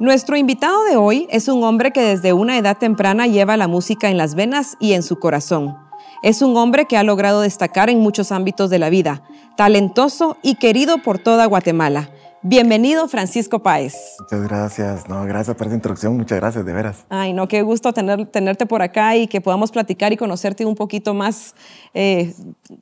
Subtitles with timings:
[0.00, 4.10] Nuestro invitado de hoy es un hombre que desde una edad temprana lleva la música
[4.10, 5.78] en las venas y en su corazón.
[6.24, 9.22] Es un hombre que ha logrado destacar en muchos ámbitos de la vida,
[9.56, 12.10] talentoso y querido por toda Guatemala.
[12.46, 13.94] Bienvenido, Francisco Páez.
[14.20, 15.08] Muchas gracias.
[15.08, 16.14] No, gracias por esa introducción.
[16.14, 17.06] Muchas gracias, de veras.
[17.08, 20.74] Ay, no, qué gusto tener, tenerte por acá y que podamos platicar y conocerte un
[20.74, 21.54] poquito más,
[21.94, 22.34] eh,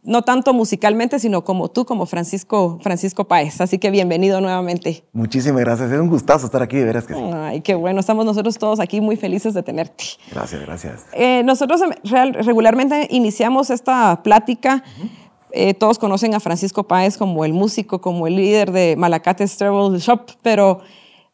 [0.03, 3.61] no tanto musicalmente, sino como tú, como Francisco, Francisco Páez.
[3.61, 5.05] Así que bienvenido nuevamente.
[5.12, 5.92] Muchísimas gracias.
[5.92, 7.20] Es un gustazo estar aquí, de veras que sí.
[7.33, 8.01] Ay, qué bueno.
[8.01, 10.03] Estamos nosotros todos aquí muy felices de tenerte.
[10.33, 11.06] Gracias, gracias.
[11.12, 14.83] Eh, nosotros real, regularmente iniciamos esta plática.
[15.52, 19.98] Eh, todos conocen a Francisco Páez como el músico, como el líder de Malacate Travel
[19.98, 20.80] Shop, pero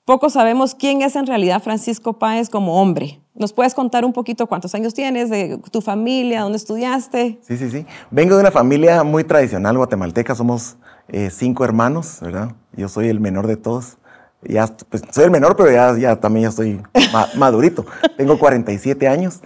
[0.04, 3.20] poco sabemos quién es en realidad Francisco Páez como hombre.
[3.34, 7.38] ¿Nos puedes contar un poquito cuántos años tienes, de tu familia, dónde estudiaste?
[7.42, 7.86] Sí, sí, sí.
[8.10, 10.34] Vengo de una familia muy tradicional guatemalteca.
[10.34, 12.52] Somos eh, cinco hermanos, ¿verdad?
[12.72, 13.98] Yo soy el menor de todos.
[14.42, 17.86] Ya, pues, soy el menor, pero ya, ya también ya estoy ma madurito.
[18.16, 19.40] Tengo 47 años.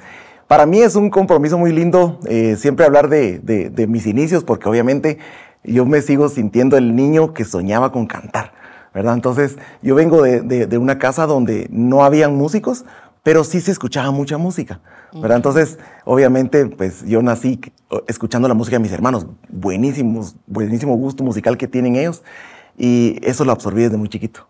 [0.52, 4.44] Para mí es un compromiso muy lindo eh, siempre hablar de, de, de, mis inicios,
[4.44, 5.16] porque obviamente
[5.64, 8.52] yo me sigo sintiendo el niño que soñaba con cantar,
[8.92, 9.14] ¿verdad?
[9.14, 12.84] Entonces, yo vengo de, de una casa donde no habían músicos,
[13.22, 14.80] pero sí se escuchaba mucha música,
[15.14, 15.38] ¿verdad?
[15.38, 17.58] Entonces, obviamente, pues yo nací
[18.06, 22.22] escuchando la música de mis hermanos, buenísimos, buenísimo gusto musical que tienen ellos,
[22.76, 24.46] y eso lo absorbí desde muy chiquito.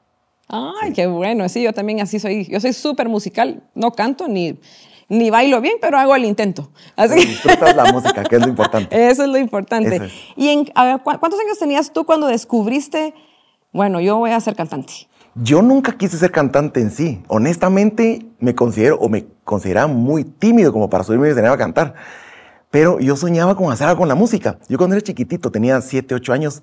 [0.48, 0.94] Ay, sí.
[0.94, 4.58] qué bueno, sí, yo también así soy, yo soy súper musical, no canto ni
[5.08, 6.70] ni bailo bien, pero hago el intento.
[6.96, 7.14] Así.
[7.26, 8.88] Disfrutas la música, que es lo importante.
[9.10, 9.96] Eso es lo importante.
[9.96, 10.12] Es.
[10.36, 13.14] ¿Y en, a ver, cuántos años tenías tú cuando descubriste,
[13.72, 15.08] bueno, yo voy a ser cantante?
[15.34, 17.22] Yo nunca quise ser cantante en sí.
[17.28, 21.94] Honestamente, me considero o me consideraba muy tímido como para subirme y escenario a cantar.
[22.70, 24.58] Pero yo soñaba con hacer algo con la música.
[24.68, 26.62] Yo cuando era chiquitito, tenía 7, 8 años,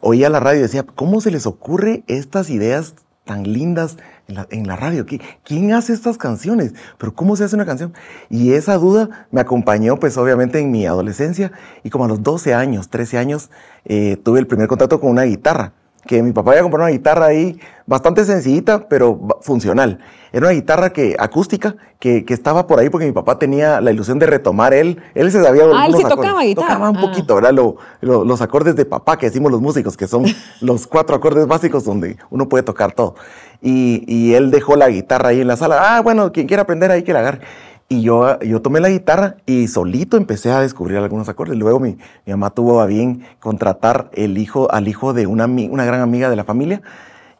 [0.00, 2.94] oía la radio y decía, ¿cómo se les ocurre estas ideas
[3.24, 3.96] tan lindas
[4.30, 5.04] en la, en la, radio.
[5.44, 6.74] ¿Quién hace estas canciones?
[6.98, 7.92] ¿Pero cómo se hace una canción?
[8.30, 12.54] Y esa duda me acompañó, pues obviamente en mi adolescencia y como a los 12
[12.54, 13.50] años, 13 años,
[13.84, 15.72] eh, tuve el primer contacto con una guitarra
[16.06, 19.98] que mi papá había comprado una guitarra ahí bastante sencillita, pero funcional.
[20.32, 23.90] Era una guitarra que, acústica que, que, estaba por ahí porque mi papá tenía la
[23.90, 25.02] ilusión de retomar él.
[25.14, 26.68] Él se sabía ah, él sí tocaba guitarra.
[26.68, 27.00] Tocaba un ah.
[27.00, 27.52] poquito, ¿verdad?
[27.52, 30.24] Lo, lo, los acordes de papá que decimos los músicos, que son
[30.60, 33.16] los cuatro acordes básicos donde uno puede tocar todo.
[33.62, 35.96] Y, él dejó la guitarra ahí en la sala.
[35.96, 37.40] Ah, bueno, quien quiera aprender ahí que la agarre.
[37.88, 41.56] Y yo, yo tomé la guitarra y solito empecé a descubrir algunos acordes.
[41.56, 45.84] Luego mi, mi mamá tuvo a bien contratar el hijo, al hijo de una, una
[45.84, 46.82] gran amiga de la familia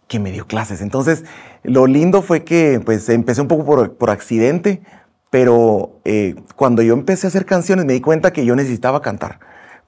[0.09, 0.81] que me dio clases.
[0.81, 1.25] Entonces,
[1.63, 4.83] lo lindo fue que pues empecé un poco por, por accidente,
[5.31, 9.39] pero eh, cuando yo empecé a hacer canciones me di cuenta que yo necesitaba cantar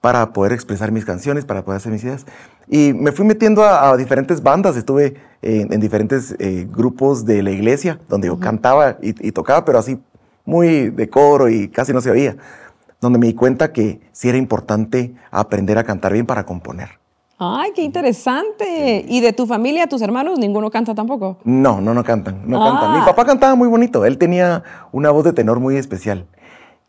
[0.00, 2.25] para poder expresar mis canciones, para poder hacer mis ideas.
[2.69, 7.42] Y me fui metiendo a, a diferentes bandas, estuve en, en diferentes eh, grupos de
[7.42, 9.98] la iglesia, donde yo cantaba y, y tocaba, pero así
[10.44, 12.36] muy de coro y casi no se oía,
[13.00, 17.02] donde me di cuenta que sí era importante aprender a cantar bien para componer.
[17.38, 19.04] ¡Ay, qué interesante!
[19.08, 21.38] ¿Y de tu familia, tus hermanos, ninguno canta tampoco?
[21.42, 22.70] No, no, no cantan, no ah.
[22.70, 23.00] cantan.
[23.00, 26.26] Mi papá cantaba muy bonito, él tenía una voz de tenor muy especial.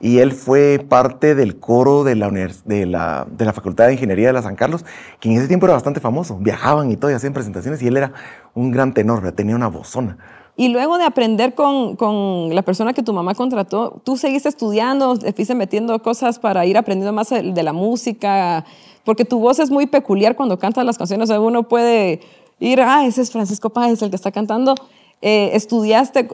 [0.04, 4.28] Y él fue parte del coro de la, de, la, de la Facultad de Ingeniería
[4.28, 4.84] de la San Carlos,
[5.22, 6.36] que en ese tiempo era bastante famoso.
[6.42, 8.12] Viajaban y todo, y hacían presentaciones, y él era
[8.54, 10.18] un gran tenor, tenía una vozona.
[10.58, 15.18] Y luego de aprender con, con, la persona que tu mamá contrató, ¿tú seguiste estudiando,
[15.18, 18.66] te fuiste metiendo cosas para ir aprendiendo más de la música?
[19.06, 21.30] Porque tu voz es muy peculiar cuando cantas las canciones.
[21.30, 22.20] O sea, uno puede
[22.60, 24.76] ir, ah, ese es Francisco Páez el que está cantando.
[25.22, 26.28] Eh, ¿Estudiaste,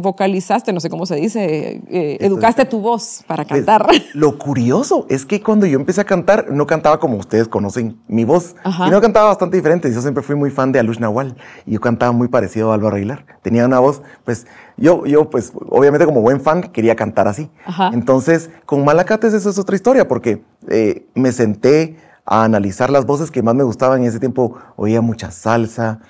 [0.00, 3.86] vocalizaste, no sé cómo se dice, eh, educaste tu voz para cantar?
[4.14, 8.24] Lo curioso es que cuando yo empecé a cantar, no cantaba como ustedes conocen mi
[8.24, 8.56] voz.
[8.62, 8.88] Ajá.
[8.88, 9.92] Y no cantaba bastante diferente.
[9.92, 11.36] Yo siempre fui muy fan de Alush Nahual.
[11.66, 13.24] Y yo cantaba muy parecido a Álvaro Aguilar.
[13.42, 14.46] Tenía una voz, pues,
[14.76, 17.50] yo, yo pues, obviamente como buen fan, quería cantar así.
[17.64, 17.90] Ajá.
[17.92, 23.30] Entonces, con Malacates eso es otra historia, porque eh, me senté a analizar las voces
[23.30, 24.02] que más me gustaban.
[24.02, 26.00] En ese tiempo oía mucha salsa,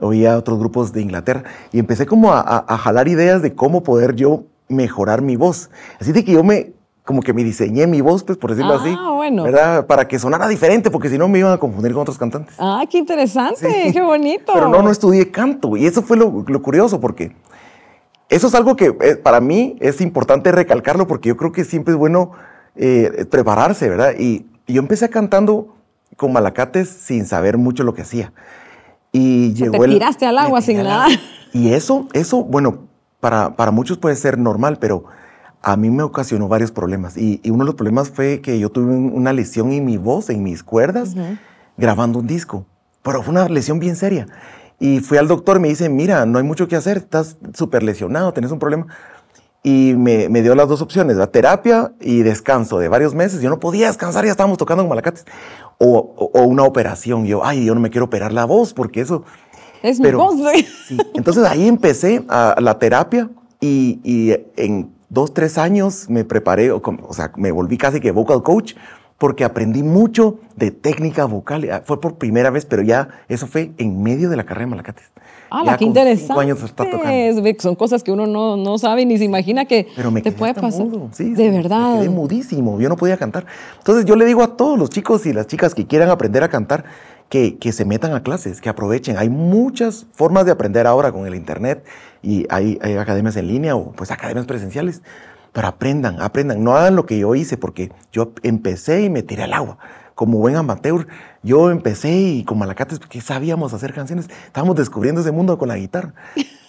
[0.00, 3.82] oía otros grupos de Inglaterra y empecé como a, a, a, jalar ideas de cómo
[3.82, 5.70] poder yo mejorar mi voz.
[6.00, 6.72] Así de que yo me,
[7.04, 9.44] como que me diseñé mi voz, pues por decirlo ah, así, bueno.
[9.44, 9.86] ¿verdad?
[9.86, 12.54] Para que sonara diferente, porque si no me iban a confundir con otros cantantes.
[12.58, 13.92] Ah, qué interesante, sí.
[13.92, 14.52] qué bonito.
[14.52, 17.36] Pero no, no estudié canto y eso fue lo, lo curioso, porque
[18.30, 21.92] eso es algo que eh, para mí es importante recalcarlo, porque yo creo que siempre
[21.92, 22.32] es bueno
[22.74, 24.14] eh, prepararse, ¿verdad?
[24.18, 25.74] Y, y yo empecé cantando
[26.16, 28.32] con malacates sin saber mucho lo que hacía.
[29.16, 31.06] Y llegó te tiraste el, al agua sin nada.
[31.52, 32.88] Y eso, eso, bueno,
[33.20, 35.04] para, para muchos puede ser normal, pero
[35.62, 37.16] a mí me ocasionó varios problemas.
[37.16, 40.30] Y, y, uno de los problemas fue que yo tuve una lesión en mi voz,
[40.30, 41.38] en mis cuerdas, uh -huh.
[41.76, 42.66] grabando un disco.
[43.02, 44.26] Pero fue una lesión bien seria.
[44.80, 48.32] Y fui al doctor, me dice, mira, no hay mucho que hacer, estás súper lesionado,
[48.32, 48.88] tenés un problema.
[49.62, 53.40] Y me, me, dio las dos opciones, la terapia y descanso de varios meses.
[53.40, 55.24] Yo no podía descansar, ya estábamos tocando con malacates.
[55.78, 57.26] O, o, una operación.
[57.26, 59.24] Yo, ay, yo no me quiero operar la voz porque eso...
[59.82, 60.36] Es mi voz.
[60.88, 60.96] Sí.
[61.14, 63.28] Entonces ahí empecé a la terapia
[63.60, 68.10] y, y en dos, tres años me preparé, o, o sea, me volví casi que
[68.10, 68.74] vocal coach
[69.18, 71.68] porque aprendí mucho de técnica vocal.
[71.70, 74.70] Ah, fue por primera vez, pero ya eso fue en medio de la carrera de
[74.70, 75.10] Malacates.
[75.50, 76.40] Ah, qué interesante.
[76.40, 77.60] años está tocando.
[77.60, 80.54] Son cosas que uno no, no sabe ni se imagina que pero me te puede
[80.54, 80.84] pasar.
[80.84, 81.10] Mudo.
[81.12, 81.94] Sí, de verdad.
[81.94, 83.46] Me quedé mudísimo, yo no podía cantar.
[83.78, 86.48] Entonces yo le digo a todos los chicos y las chicas que quieran aprender a
[86.48, 86.84] cantar
[87.28, 89.16] que, que se metan a clases, que aprovechen.
[89.16, 91.84] Hay muchas formas de aprender ahora con el internet
[92.20, 95.02] y hay, hay academias en línea o pues academias presenciales
[95.54, 99.44] pero aprendan, aprendan, no hagan lo que yo hice, porque yo empecé y me tiré
[99.44, 99.78] al agua.
[100.16, 101.06] Como buen amateur,
[101.44, 105.76] yo empecé y con Malacates, porque sabíamos hacer canciones, estábamos descubriendo ese mundo con la
[105.76, 106.12] guitarra.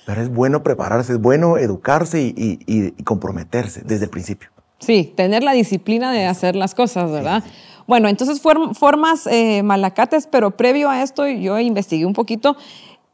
[0.06, 4.50] Pero es bueno prepararse, es bueno educarse y, comprometerse desde el principio.
[4.78, 7.44] Sí, tener la disciplina de hacer las cosas, ¿verdad?
[7.88, 12.56] Bueno, entonces formas eh, Malacates, pero previo a esto yo investigué un poquito,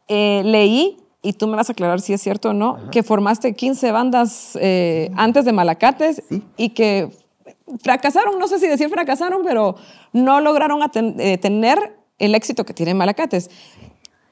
[0.09, 3.53] eh, leí y tú me vas a aclarar si es cierto o no, que formaste
[3.53, 6.23] 15 bandas eh, antes de Malacates
[6.57, 7.09] y que
[7.83, 9.75] fracasaron, no sé si decir fracasaron, pero
[10.13, 10.81] no lograron
[11.19, 13.49] eh, tener el éxito que tiene Malacates.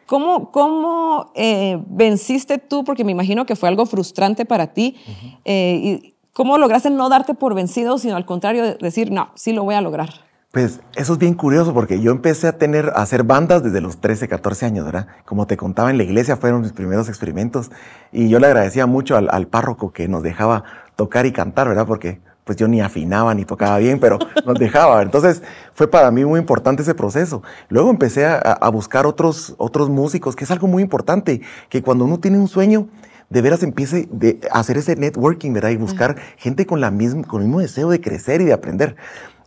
[0.08, 2.84] ¿Cómo, cómo eh, venciste tú?
[2.84, 4.98] Porque me imagino que fue algo frustrante para ti.
[5.46, 9.76] y ¿Cómo lograste no darte por vencido, sino al contrario, decir, no, sí lo voy
[9.76, 10.29] a lograr?
[10.52, 14.02] Pues eso es bien curioso porque yo empecé a tener, a hacer bandas desde los
[14.02, 15.06] 13, 14 años, ¿verdad?
[15.24, 17.70] Como te contaba, en la iglesia fueron mis primeros experimentos
[18.12, 20.64] y yo le agradecía mucho al, párroco que nos dejaba
[20.96, 21.86] tocar y cantar, ¿verdad?
[21.86, 24.18] Porque pues yo ni afinaba ni tocaba bien, pero
[24.48, 25.04] nos dejaba.
[25.04, 25.44] Entonces
[25.74, 27.44] fue para mí muy importante ese proceso.
[27.68, 32.20] Luego empecé a, buscar otros, otros músicos, que es algo muy importante, que cuando uno
[32.20, 32.88] tiene un sueño,
[33.30, 34.10] de veras empiece
[34.52, 35.70] a hacer ese networking, ¿verdad?
[35.70, 38.96] Y buscar gente con, la misma, con el mismo deseo de crecer y de aprender.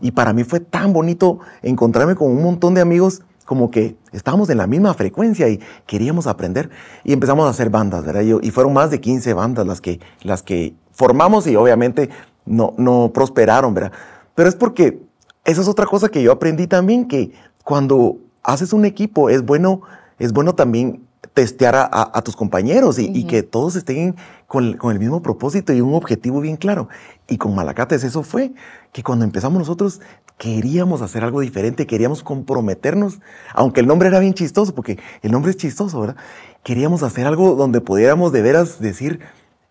[0.00, 4.48] Y para mí fue tan bonito encontrarme con un montón de amigos como que estábamos
[4.50, 6.70] en la misma frecuencia y queríamos aprender.
[7.04, 8.22] Y empezamos a hacer bandas, ¿verdad?
[8.22, 12.08] Y fueron más de 15 bandas las que, las que formamos y obviamente
[12.46, 13.92] no, no prosperaron, ¿verdad?
[14.34, 15.02] Pero es porque
[15.44, 17.32] esa es otra cosa que yo aprendí también, que
[17.64, 19.82] cuando haces un equipo es bueno,
[20.18, 21.02] es bueno también
[21.34, 25.94] testear a, tus compañeros y, que todos estén con, con, el mismo propósito y un
[25.94, 26.88] objetivo bien claro.
[27.28, 28.52] Y con Malacates eso fue,
[28.92, 30.00] que cuando empezamos nosotros
[30.36, 33.20] queríamos hacer algo diferente, queríamos comprometernos,
[33.54, 36.16] aunque el nombre era bien chistoso, porque el nombre es chistoso, ¿verdad?
[36.62, 39.20] Queríamos hacer algo donde pudiéramos de veras decir,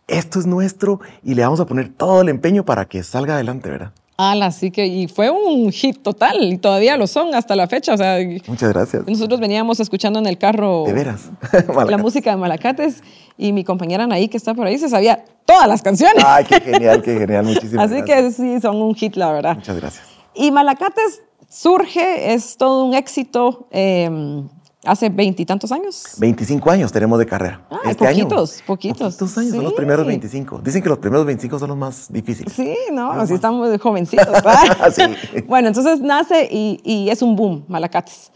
[0.07, 3.69] esto es nuestro y le vamos a poner todo el empeño para que salga adelante,
[3.69, 3.91] ¿verdad?
[4.21, 7.93] Así que, y fue un hit total, y todavía lo son hasta la fecha.
[7.93, 9.07] O sea, Muchas gracias.
[9.07, 10.83] Nosotros veníamos escuchando en el carro.
[10.85, 11.29] De veras.
[11.87, 13.03] la música de Malacates,
[13.37, 16.23] y mi compañera Anaí, que está por ahí, se sabía todas las canciones.
[16.25, 19.55] Ay, qué genial, qué genial, muchísimas Así que sí, son un hit, la verdad.
[19.55, 20.05] Muchas gracias.
[20.35, 23.67] Y Malacates surge, es todo un éxito.
[23.71, 24.43] Eh,
[24.83, 26.03] ¿Hace veintitantos años?
[26.17, 27.61] Veinticinco años tenemos de carrera.
[27.69, 29.15] Ah, este poquitos, año, poquitos.
[29.15, 30.59] Poquitos años, son los primeros veinticinco.
[30.59, 32.51] Dicen que los primeros veinticinco son los más difíciles.
[32.51, 34.27] Sí, no, así estamos jovencitos.
[34.95, 35.03] sí.
[35.47, 38.31] Bueno, entonces nace y, es un boom, Malacates.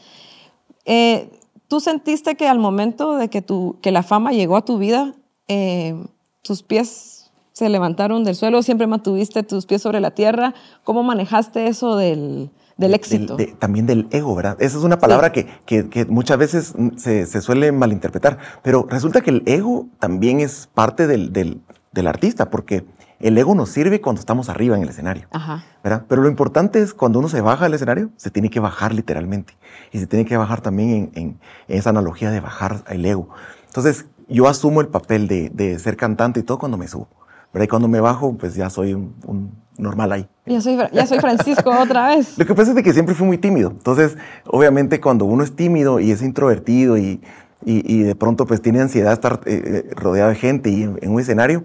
[0.86, 1.32] Eh,
[1.68, 5.16] ¿Tú sentiste que al momento de que, tu, que la fama llegó a tu vida,
[5.48, 5.96] eh,
[6.44, 8.62] tus pies se levantaron del suelo?
[8.62, 10.54] ¿Siempre mantuviste tus pies sobre la tierra?
[10.84, 13.38] ¿Cómo manejaste eso del del éxito.
[13.60, 14.58] también del ego, ¿verdad?
[14.60, 19.30] Esa es una palabra que, que, muchas veces se, se, suele malinterpretar, pero resulta que
[19.30, 21.62] el ego también es parte del, del,
[21.94, 22.86] del, artista, porque
[23.20, 25.64] el ego nos sirve cuando estamos arriba en el escenario, Ajá.
[25.84, 26.04] ¿verdad?
[26.08, 29.56] Pero lo importante es cuando uno se baja del escenario, se tiene que bajar literalmente,
[29.94, 31.40] y se tiene que bajar también en, en,
[31.70, 33.30] esa analogía de bajar el ego.
[33.68, 37.08] Entonces, yo asumo el papel de, de ser cantante y todo cuando me subo.
[37.56, 40.28] Pero ahí cuando me bajo, pues ya soy un, normal ahí.
[40.46, 42.38] Ya soy, ya soy Francisco otra vez.
[42.38, 43.72] Lo que pasa es que siempre fui muy tímido.
[43.72, 47.22] Entonces, obviamente, cuando uno es tímido y es introvertido y,
[47.66, 51.12] y, de pronto pues tiene ansiedad de estar eh, eh, rodeado de gente y en,
[51.12, 51.64] un escenario,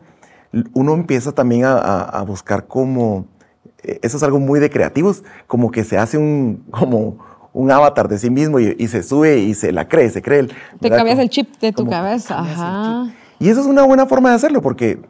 [0.72, 3.26] uno empieza también a, a, buscar como,
[3.82, 7.18] eh, eso es algo muy de creativos, como que se hace un, como
[7.52, 10.40] un avatar de sí mismo y, se sube y se la cree, se cree.
[10.40, 12.38] El, Te cambias el chip de tu cabeza.
[12.38, 13.12] Ajá.
[13.38, 15.00] Y eso es una buena forma de hacerlo porque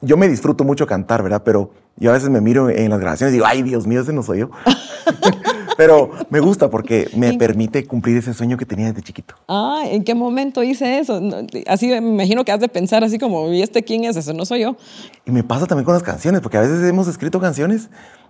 [0.00, 1.42] yo me disfruto mucho cantar, ¿verdad?
[1.44, 4.12] Pero yo a veces me miro en las grabaciones y digo, ay, Dios mío, ese
[4.12, 4.50] no soy yo.
[5.76, 9.34] Pero me gusta porque me permite cumplir ese sueño que tenía desde chiquito.
[9.48, 11.20] Ah, ¿en qué momento hice eso?
[11.66, 14.16] Así me imagino que has de pensar así como, ¿y este quién es?
[14.16, 14.76] Ese no soy yo.
[15.24, 17.88] Y me pasa también con las canciones, porque a veces hemos escrito canciones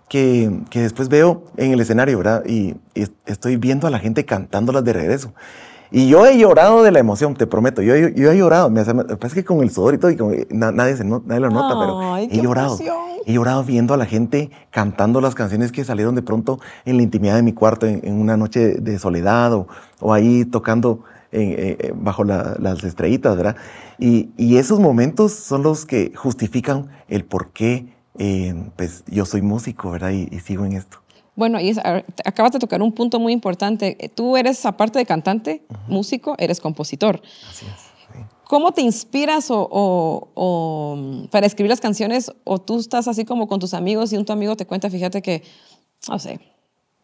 [0.09, 2.45] que, que después veo en el escenario, ¿verdad?
[2.47, 5.33] Y, y estoy viendo a la gente cantándolas de regreso.
[5.91, 7.83] Y yo he llorado de la emoción, te prometo.
[7.83, 8.71] Yo, yo, he llorado.
[8.71, 12.17] Me parece que con el sudor y todo, y nadie, se, nadie lo nota, pero
[12.17, 12.79] he llorado.
[13.27, 17.03] He llorado viendo a la gente cantando las canciones que salieron de pronto en la
[17.03, 19.69] intimidad de mi cuarto, en, una noche de soledad, o,
[20.01, 21.01] o ahí tocando
[21.33, 23.57] eh, eh, bajo las estrellitas, ¿verdad?
[23.99, 27.87] Y, y, esos momentos son los que justifican el por qué
[28.19, 30.11] eh, pues, yo soy músico, ¿verdad?
[30.11, 31.00] Y, sigo en esto.
[31.41, 31.75] Bueno, y
[32.27, 33.97] acabas de tocar un punto muy importante.
[34.15, 37.23] Tú eres, aparte de cantante, músico, eres compositor.
[37.51, 38.27] Así es.
[38.45, 40.99] ¿Cómo te inspiras o, o,
[41.31, 42.31] para escribir las canciones?
[42.45, 45.23] ¿O tú estás así como con tus amigos y un tu amigo te cuenta, fíjate
[45.23, 45.43] que,
[46.11, 46.41] no sé,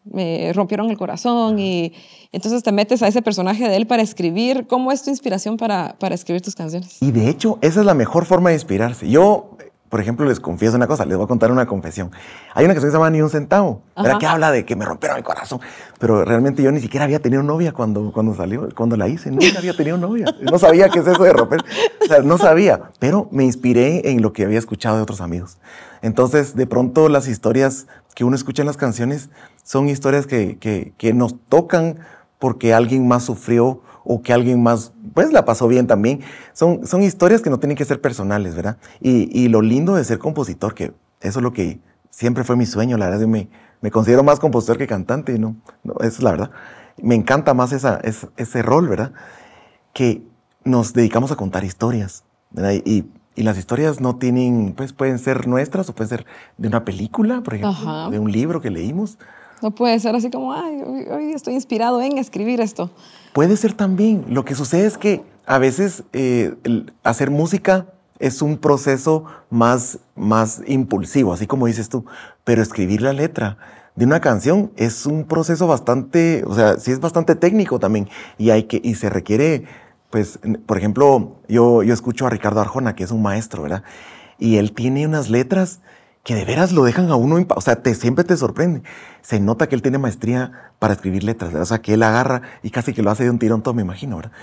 [0.03, 1.93] me rompieron el corazón y
[2.31, 4.67] entonces te metes a ese personaje de él para escribir.
[4.67, 7.01] ¿Cómo es tu inspiración para, para escribir tus canciones?
[7.01, 9.09] Y de hecho, esa es la mejor forma de inspirarse.
[9.09, 9.56] Yo,
[9.89, 12.11] por ejemplo, les confieso una cosa, les voy a contar una confesión.
[12.53, 14.19] Hay una canción que se llama Ni un centavo, ¿verdad?
[14.19, 15.59] que habla de que me rompieron el corazón,
[15.99, 19.57] pero realmente yo ni siquiera había tenido novia cuando, cuando salió, cuando la hice, nunca
[19.57, 20.25] había tenido novia.
[20.41, 21.61] No sabía qué es eso de romper,
[22.03, 25.57] o sea, no sabía, pero me inspiré en lo que había escuchado de otros amigos.
[26.01, 29.29] Entonces, de pronto las historias que uno escucha en las canciones
[29.63, 31.99] son historias que, que, nos tocan
[32.39, 36.21] porque alguien más sufrió o que alguien más, pues la pasó bien también.
[36.53, 38.77] Son, son historias que no tienen que ser personales, ¿verdad?
[39.01, 42.65] Y, y lo lindo de ser compositor, que eso es lo que siempre fue mi
[42.65, 43.49] sueño, la verdad, yo me,
[43.81, 45.57] me considero más compositor que cantante, ¿no?
[45.83, 46.51] no esa es la verdad.
[47.01, 47.99] Me encanta más esa,
[48.37, 49.11] ese rol, ¿verdad?
[49.93, 50.23] Que
[50.63, 52.71] nos dedicamos a contar historias, ¿verdad?
[52.85, 56.25] Y, y las historias no tienen, pues pueden ser nuestras o pueden ser
[56.57, 59.19] de una película, por ejemplo, de un libro que leímos,
[59.61, 62.91] no puede ser así como, ay, hoy, estoy inspirado en escribir esto.
[63.33, 64.25] Puede ser también.
[64.29, 66.55] Lo que sucede es que a veces eh,
[67.03, 67.87] hacer música
[68.19, 72.05] es un proceso más, más impulsivo, así como dices tú,
[72.43, 73.57] pero escribir la letra
[73.95, 78.51] de una canción es un proceso bastante, o sea, sí es bastante técnico también y
[78.51, 79.65] hay que y se requiere
[80.09, 83.83] pues por ejemplo, yo yo escucho a Ricardo Arjona, que es un maestro, ¿verdad?
[84.39, 85.81] Y él tiene unas letras
[86.27, 88.83] que de veras lo dejan a uno, o sea, te, siempre te sorprende.
[89.21, 92.69] Se nota que él tiene maestría para escribir letras, o sea, que él agarra y
[92.69, 94.33] casi que lo hace de un tirón todo, me imagino, ¿verdad?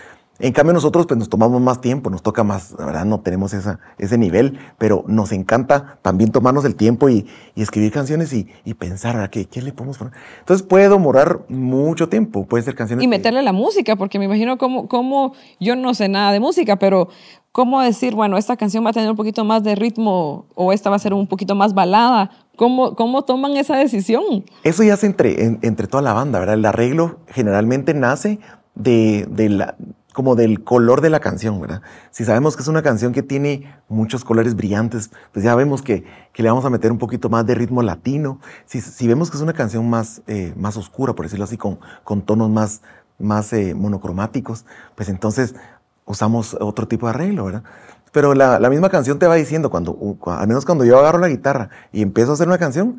[0.41, 3.05] En cambio nosotros pues nos tomamos más tiempo, nos toca más, ¿verdad?
[3.05, 8.33] No tenemos esa, ese nivel, pero nos encanta también tomarnos el tiempo y, escribir canciones
[8.33, 9.31] y, pensar, ¿verdad?
[9.31, 10.12] ¿Qué, ¿Qué, le podemos poner?
[10.41, 13.05] Entonces puede demorar mucho tiempo, puede ser canciones...
[13.05, 16.76] Y meterle la música, porque me imagino como, como, yo no sé nada de música,
[16.81, 17.09] pero
[17.53, 20.91] cómo decir, bueno, esta canción va a tener un poquito más de ritmo o esta
[20.91, 22.33] va a ser un poquito más balada.
[22.57, 24.45] ¿Cómo, cómo toman esa decisión?
[24.64, 26.57] Eso ya es entre, entre toda la banda, ¿verdad?
[26.57, 28.41] El arreglo generalmente nace
[28.75, 29.76] de, de la,
[30.14, 31.83] como del color de la canción, ¿verdad?
[32.12, 36.04] Si sabemos que es una canción que tiene muchos colores brillantes, pues ya vemos que,
[36.33, 38.38] que le vamos a meter un poquito más de ritmo latino.
[38.64, 41.80] Si, si vemos que es una canción más, eh, más oscura, por decirlo así, con,
[42.04, 42.80] con tonos más,
[43.18, 45.56] más eh, monocromáticos, pues entonces
[46.04, 47.64] usamos otro tipo de arreglo, ¿verdad?
[48.12, 51.71] Pero la, misma canción te va diciendo, cuando, al menos cuando yo agarro la guitarra
[51.92, 52.99] y empiezo a hacer una canción,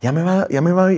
[0.00, 0.90] ya me va, ya me va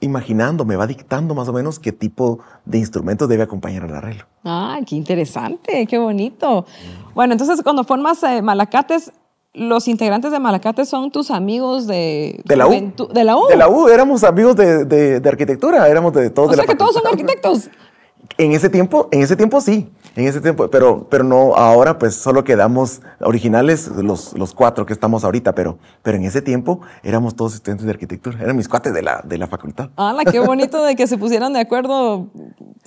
[0.00, 4.24] imaginando, me va dictando más o menos qué tipo de instrumentos debe acompañar el arreglo.
[4.44, 6.66] Ah, qué interesante, qué bonito.
[7.14, 9.12] Bueno, entonces cuando formas eh, Malacates,
[9.54, 12.70] los integrantes de Malacates son tus amigos de, de la U.
[13.12, 13.46] De la U.
[13.48, 16.50] De la U, éramos amigos de, de, arquitectura, éramos de todos.
[16.50, 17.70] O sea que todos son arquitectos.
[18.38, 22.14] En ese tiempo, en ese tiempo sí, en ese tiempo, pero, pero no, ahora pues
[22.14, 27.36] solo quedamos originales los, los cuatro que estamos ahorita, pero, pero en ese tiempo éramos
[27.36, 29.90] todos estudiantes de arquitectura, eran mis cuates de la, de la facultad.
[29.96, 32.28] ¡Hala, qué bonito de que se pusieran de acuerdo!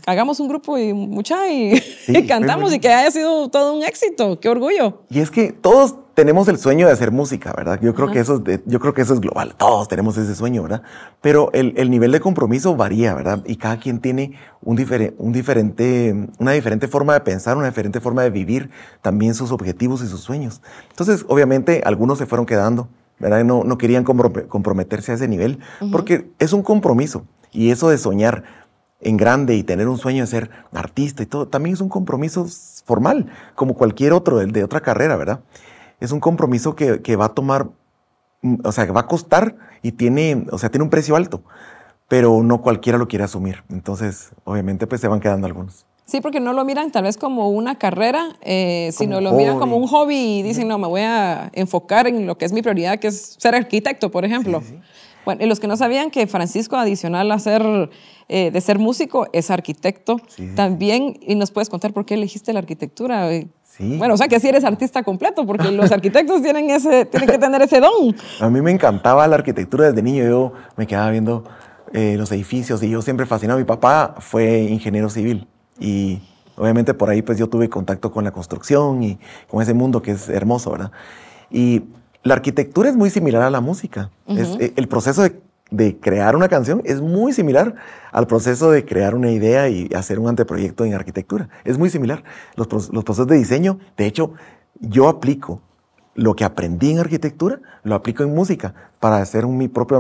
[0.06, 4.40] Hagamos un grupo y mucha y, y cantamos y que haya sido todo un éxito,
[4.40, 5.04] qué orgullo.
[5.10, 7.80] Y es que todos tenemos el sueño de hacer música, ¿verdad?
[7.82, 10.64] Yo creo, que eso es yo creo que eso es global, todos tenemos ese sueño,
[10.64, 10.82] ¿verdad?
[11.22, 13.42] Pero el, el nivel de compromiso varía, ¿verdad?
[13.46, 14.78] Y cada quien tiene un,
[15.18, 18.70] un diferente, una diferente forma de pensar, una diferente forma de vivir
[19.02, 20.62] también sus objetivos y sus sueños.
[20.90, 23.46] Entonces, obviamente, algunos se fueron quedando, ¿verdad?
[23.46, 25.60] No, no querían comprometerse a ese nivel,
[25.90, 27.24] porque es un compromiso.
[27.54, 28.44] Y eso de soñar
[29.00, 32.46] en grande y tener un sueño de ser artista y todo, también es un compromiso
[32.84, 35.40] formal, como cualquier otro, el de otra carrera, ¿verdad?
[36.00, 37.70] Es un compromiso que, que, va a tomar,
[38.42, 41.42] mm, o sea, que va a costar y tiene, o sea, tiene un precio alto,
[42.08, 43.64] pero no cualquiera lo quiere asumir.
[43.70, 45.86] Entonces, obviamente, pues se van quedando algunos.
[46.10, 49.78] Sí, porque no lo miran tal vez como una carrera, eh, sino lo miran como
[49.78, 52.98] un hobby y dicen, no, me voy a enfocar en lo que es mi prioridad,
[52.98, 54.64] que es ser arquitecto, por ejemplo.
[55.24, 57.92] Bueno, y los que no sabían que Francisco, adicional a ser,
[58.28, 60.20] eh, de ser músico, es arquitecto
[60.56, 63.30] también, y nos puedes contar por qué elegiste la arquitectura.
[63.80, 67.38] Bueno, o sea que sí eres artista completo, porque los arquitectos tienen, ese, tienen que
[67.38, 68.16] tener ese don.
[68.40, 70.24] A mí me encantaba la arquitectura desde niño.
[70.26, 71.44] Yo me quedaba viendo
[71.94, 73.58] eh, los edificios y yo siempre fascinado.
[73.58, 75.48] Mi papá fue ingeniero civil
[75.80, 76.20] y
[76.60, 79.18] Obviamente por ahí pues yo tuve contacto con la construcción y
[79.50, 80.92] con ese mundo que es hermoso, ¿verdad?
[81.50, 81.84] Y
[82.22, 84.10] la arquitectura es muy similar a la música.
[84.28, 85.40] es, eh, el proceso de,
[85.72, 87.76] de, crear una canción es muy similar
[88.12, 91.50] al proceso de crear una idea y hacer un anteproyecto en arquitectura.
[91.64, 92.24] Es muy similar.
[92.56, 94.34] Los, los procesos de diseño, de hecho,
[94.80, 95.62] yo aplico
[96.16, 100.00] lo que aprendí en arquitectura, lo aplico en música para hacer mi propia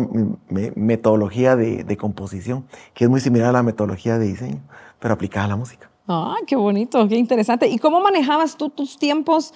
[0.76, 4.60] metodología de, de, composición, que es muy similar a la metodología de diseño,
[5.00, 5.90] pero aplicada a la música.
[6.12, 7.68] Ah, qué bonito, qué interesante.
[7.68, 9.54] ¿Y cómo manejabas tú tus tiempos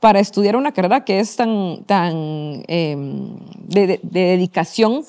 [0.00, 3.36] para estudiar una carrera que es tan, tan em,
[3.66, 5.04] de, dedicación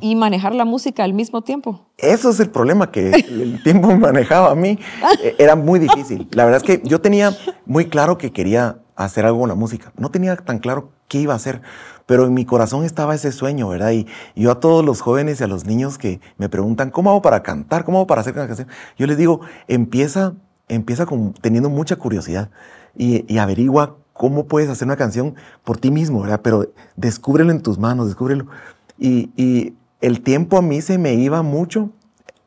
[0.00, 1.86] y manejar la música al mismo tiempo?
[1.98, 4.78] Eso es el problema, que el tiempo manejaba a mí
[5.22, 6.28] eh, era muy difícil.
[6.32, 9.92] La verdad es que yo tenía muy claro que quería hacer algo con la música.
[9.96, 11.62] No tenía tan claro qué iba a hacer,
[12.06, 13.92] pero en mi corazón estaba ese sueño, ¿verdad?
[13.92, 17.22] Y yo a todos los jóvenes y a los niños que me preguntan, ¿cómo hago
[17.22, 17.84] para cantar?
[17.84, 18.68] ¿Cómo hago para hacer una canción?
[18.98, 20.34] Yo les digo, empieza,
[20.68, 22.50] empieza con, teniendo mucha curiosidad
[22.96, 26.40] y, y averigua cómo puedes hacer una canción por ti mismo, ¿verdad?
[26.42, 28.46] Pero descúbrelo en tus manos, descúbrelo.
[28.98, 31.90] Y, y el tiempo a mí se me iba mucho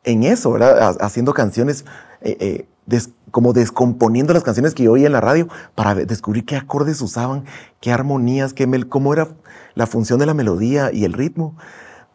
[0.03, 0.97] en eso, ¿verdad?
[0.99, 1.85] Haciendo canciones,
[2.21, 6.55] eh, eh, como descomponiendo las canciones que yo oía en la radio para descubrir qué
[6.55, 7.43] acordes usaban,
[7.81, 9.27] qué armonías, qué cómo era
[9.75, 11.55] la función de la melodía y el ritmo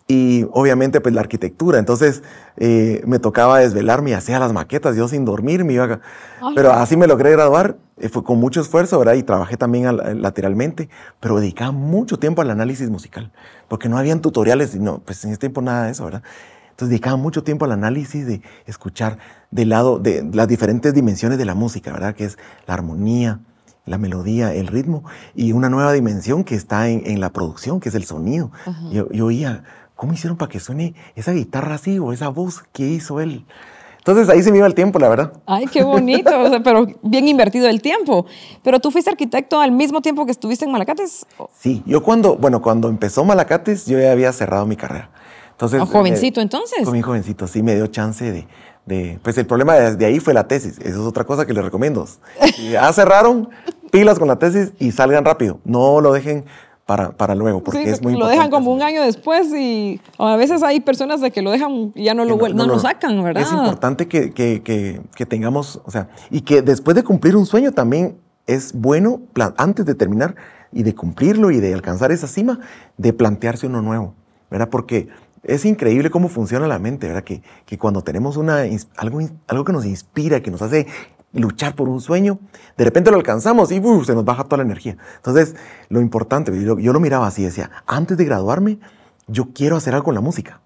[0.06, 1.78] y obviamente pues la arquitectura.
[1.78, 2.22] Entonces
[2.56, 6.00] eh, me tocaba desvelarme y hacía las maquetas, yo sin dormir me iba
[6.54, 9.14] Pero así me logré graduar, eh, fue con mucho esfuerzo, ¿verdad?
[9.14, 10.88] Y trabajé también lateralmente,
[11.20, 13.32] pero dedicaba mucho tiempo al análisis musical,
[13.68, 16.22] porque no habían tutoriales, no, pues en ese tiempo nada de eso, ¿verdad?
[16.70, 19.18] Entonces dedicaba mucho tiempo al análisis de escuchar
[19.50, 22.14] del lado de las diferentes dimensiones de la música, ¿verdad?
[22.14, 23.40] Que es la armonía,
[23.84, 25.04] la melodía, el ritmo
[25.34, 28.50] y una nueva dimensión que está en, la producción, que es el sonido.
[28.90, 29.64] Yo, yo oía
[30.02, 33.46] ¿cómo hicieron para que suene esa guitarra así o esa voz que hizo él?
[33.98, 35.32] Entonces ahí se me iba el tiempo, la verdad.
[35.46, 36.28] Ay, qué bonito,
[36.64, 38.26] pero bien invertido el tiempo.
[38.64, 41.24] Pero tú fuiste arquitecto al mismo tiempo que estuviste en Malacates.
[41.56, 45.08] Sí, yo cuando, bueno, cuando empezó Malacates, yo ya había cerrado mi carrera.
[45.52, 46.82] Entonces, ¿O jovencito entonces?
[46.82, 48.48] Con mi jovencito, sí, me dio chance de,
[48.86, 50.80] de, pues el problema de, ahí fue la tesis.
[50.80, 52.08] Eso es otra cosa que les recomiendo.
[52.72, 53.50] ya cerraron,
[53.92, 55.60] pilas con la tesis y salgan rápido.
[55.64, 56.44] No lo dejen
[56.86, 60.62] para, para luego, porque es muy Lo dejan como un año después y a veces
[60.62, 63.42] hay personas de que lo dejan y ya no lo, no, lo sacan, ¿verdad?
[63.42, 64.62] Es importante que, que,
[65.14, 69.20] que, tengamos, o sea, y que después de cumplir un sueño también es bueno,
[69.56, 70.34] antes de terminar
[70.72, 72.58] y de cumplirlo y de alcanzar esa cima,
[72.96, 74.14] de plantearse uno nuevo,
[74.50, 74.68] ¿verdad?
[74.68, 75.08] Porque
[75.44, 77.24] es increíble cómo funciona la mente, ¿verdad?
[77.24, 78.64] Que, que cuando tenemos una,
[78.96, 80.86] algo, algo que nos inspira, que nos hace
[81.32, 82.38] luchar por un sueño,
[82.76, 84.96] de repente lo alcanzamos y se nos baja toda la energía.
[85.16, 85.54] Entonces,
[85.88, 88.78] lo importante, yo, yo, lo miraba así, decía, antes de graduarme,
[89.26, 90.60] yo quiero hacer algo con la música.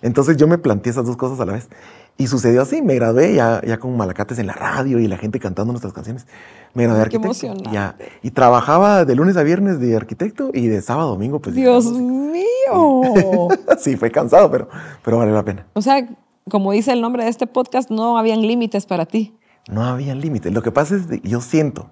[0.00, 1.68] Entonces yo me planteé esas dos cosas a la vez.
[2.16, 5.38] Y sucedió así, me gradué ya, ya con malacates en la radio y la gente
[5.38, 6.26] cantando nuestras canciones.
[6.74, 7.70] Me gradué de arquitecto.
[7.70, 11.54] Ya, y trabajaba de lunes a viernes de arquitecto y de sábado a domingo pues...
[11.54, 13.48] ¡Dios mío!
[13.78, 14.68] sí, fue cansado, pero,
[15.04, 15.66] pero vale la pena.
[15.74, 16.08] O sea,
[16.50, 19.37] como dice el nombre de este podcast, no habían límites para ti.
[19.68, 20.52] No había límites.
[20.52, 21.90] Lo que pasa es que yo siento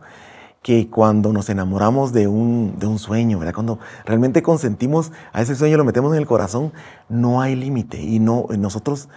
[0.62, 3.54] que cuando nos enamoramos de un, de un sueño, ¿verdad?
[3.54, 6.72] cuando realmente consentimos a ese sueño, lo metemos en el corazón,
[7.08, 8.02] no hay límite.
[8.02, 9.08] Y no, nosotros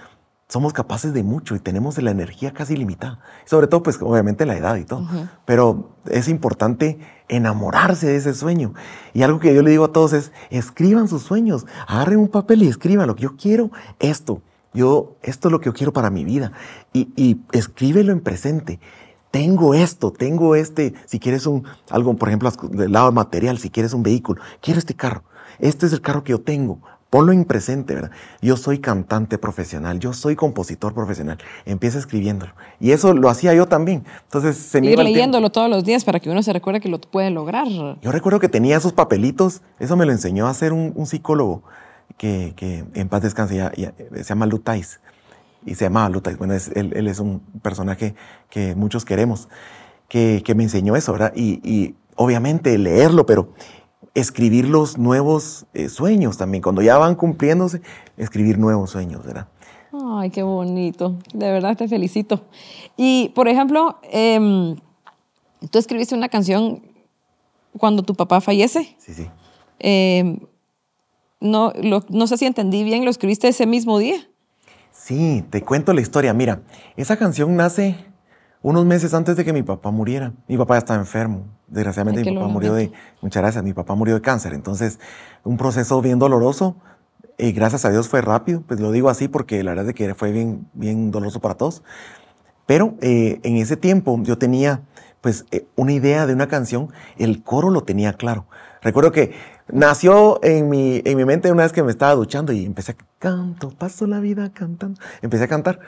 [0.50, 3.19] somos capaces de mucho y tenemos la energía casi limitada.
[3.45, 5.08] Sobre todo, pues obviamente la edad y todo.
[5.45, 8.74] Pero es importante enamorarse de ese sueño.
[9.13, 12.63] Y algo que yo le digo a todos es, escriban sus sueños, agarren un papel
[12.63, 13.15] y escríbanlo.
[13.15, 13.69] Yo quiero
[14.00, 14.41] esto.
[14.73, 16.51] Yo, esto es lo que yo quiero para mi vida.
[16.93, 18.79] Y, y escríbelo en presente.
[19.32, 23.93] Tengo esto, tengo este, si quieres un, algo, por ejemplo, del lado material, si quieres
[23.93, 25.23] un vehículo, quiero este carro.
[25.60, 26.79] Este es el carro que yo tengo.
[27.12, 28.12] Ponlo en presente, ¿verdad?
[28.39, 31.39] Yo soy cantante profesional, yo soy compositor profesional.
[31.65, 32.53] Empieza escribiéndolo.
[32.79, 34.03] Y eso lo hacía yo también.
[34.25, 37.32] Entonces, se Ir leyéndolo todos los días para que uno se recuerde que lo puede
[37.32, 37.67] lograr.
[37.67, 41.63] Yo recuerdo que tenía esos papelitos, eso me lo enseñó a hacer un, un psicólogo
[42.17, 45.00] que, en paz descanse, ya, se llama Lutais.
[45.65, 46.38] Y se llamaba Lutais.
[46.38, 48.15] Bueno, él, es un personaje
[48.50, 49.50] que muchos queremos,
[50.08, 51.34] que, me enseñó eso, ¿verdad?
[51.36, 53.54] Y, obviamente leerlo, pero
[54.13, 56.62] escribir los nuevos eh, sueños también.
[56.62, 57.82] Cuando ya van cumpliéndose,
[58.17, 59.48] escribir nuevos sueños, ¿verdad?
[59.93, 61.17] Ay, qué bonito.
[61.34, 62.41] De verdad te felicito.
[62.98, 64.76] Y, por ejemplo, em,
[65.72, 66.82] tú escribiste una canción
[67.78, 68.95] cuando tu papá fallece.
[68.98, 69.28] Sí, sí.
[69.80, 70.39] Em,
[71.39, 71.73] no,
[72.10, 74.30] no sé si entendí bien, lo escribiste ese mismo día.
[74.91, 76.34] Sí, te cuento la historia.
[76.34, 76.62] Mira,
[76.97, 77.95] esa canción nace
[78.62, 80.34] unos meses antes de que mi papá muriera.
[80.47, 81.45] Mi papá ya estaba enfermo.
[81.67, 84.54] Desgraciadamente mi papá murió de, muchas gracias, mi papá murió de cáncer.
[84.54, 84.99] Entonces,
[85.43, 86.75] un proceso bien doloroso.
[87.38, 88.62] Y gracias a Dios fue rápido.
[88.67, 91.84] Pues lo digo así porque la verdad es que fue bien, bien doloroso para todos.
[92.65, 94.82] Pero eh, en ese tiempo yo tenía
[95.21, 98.45] pues eh, una idea de una canción, el coro lo tenía claro.
[98.82, 99.34] Recuerdo que
[99.71, 102.95] nació en mi, en mi mente una vez que me estaba duchando y empecé a
[103.19, 104.99] canto, paso la vida cantando.
[105.21, 105.79] Empecé a cantar,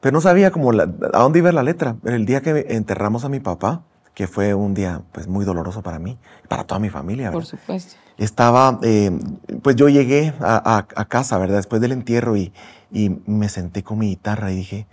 [0.00, 0.86] pero no sabía cómo a
[1.18, 1.96] dónde iba la letra.
[2.04, 3.82] El día que enterramos a mi papá,
[4.14, 7.32] que fue un día pues muy doloroso para mí, para toda mi familia.
[7.32, 7.96] Por supuesto.
[8.16, 9.10] Estaba, eh,
[9.62, 11.56] pues yo llegué a, casa, ¿verdad?
[11.56, 12.52] Después del entierro y,
[12.92, 14.86] y me senté con mi guitarra y dije,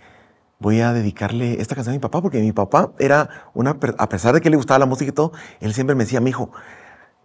[0.62, 4.32] voy a dedicarle esta canción a mi papá, porque mi papá era una, a pesar
[4.32, 6.50] de que le gustaba la música y todo, él siempre me decía, mi hijo,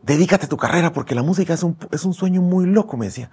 [0.07, 3.07] dedícate a tu carrera, porque la música es un, es un sueño muy loco, me
[3.07, 3.29] decía.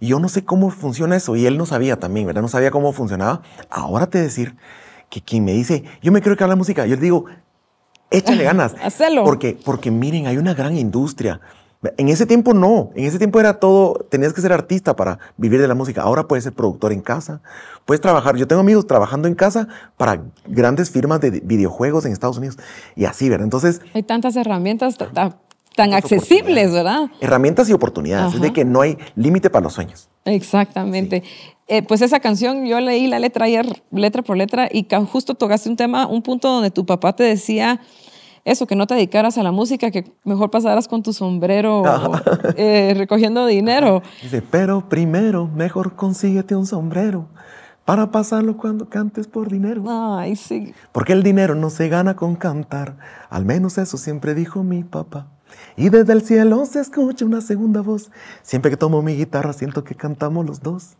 [0.00, 2.42] Y yo no sé cómo funciona eso, y él no sabía también, ¿verdad?
[2.42, 3.42] No sabía cómo funcionaba.
[3.70, 4.56] Ahora te decir
[5.08, 7.26] que quien me dice, yo me quiero a la música, yo le digo,
[8.10, 8.74] échale ganas.
[8.82, 9.24] Hacelo.
[9.24, 11.40] Porque, porque miren, hay una gran industria.
[11.96, 15.60] En ese tiempo no, en ese tiempo era todo, tenías que ser artista para vivir
[15.60, 16.02] de la música.
[16.02, 17.40] Ahora puedes ser productor en casa,
[17.84, 18.36] puedes trabajar.
[18.36, 22.58] Yo tengo amigos trabajando en casa para grandes firmas de videojuegos en Estados Unidos
[22.96, 23.44] y así, ¿verdad?
[23.44, 23.80] Entonces...
[23.94, 24.96] Hay tantas herramientas
[25.76, 27.08] tan accesibles, ¿verdad?
[27.20, 30.08] Herramientas y oportunidades, es de que no hay límite para los sueños.
[30.24, 31.22] Exactamente.
[31.68, 35.68] Eh, pues esa canción, yo leí la letra ayer, letra por letra, y justo tocaste
[35.68, 37.80] un tema, un punto donde tu papá te decía
[38.44, 41.82] eso, que no te dedicaras a la música, que mejor pasaras con tu sombrero
[42.56, 44.02] eh, recogiendo dinero.
[44.22, 47.28] Dice, pero primero, mejor consíguete un sombrero
[47.84, 49.84] para pasarlo cuando cantes por dinero.
[49.88, 50.72] Ay, sí.
[50.92, 52.96] Porque el dinero no se gana con cantar,
[53.28, 55.26] al menos eso siempre dijo mi papá.
[55.76, 58.10] Y desde el cielo se escucha una segunda voz.
[58.42, 60.96] Siempre que tomo mi guitarra siento que cantamos los dos.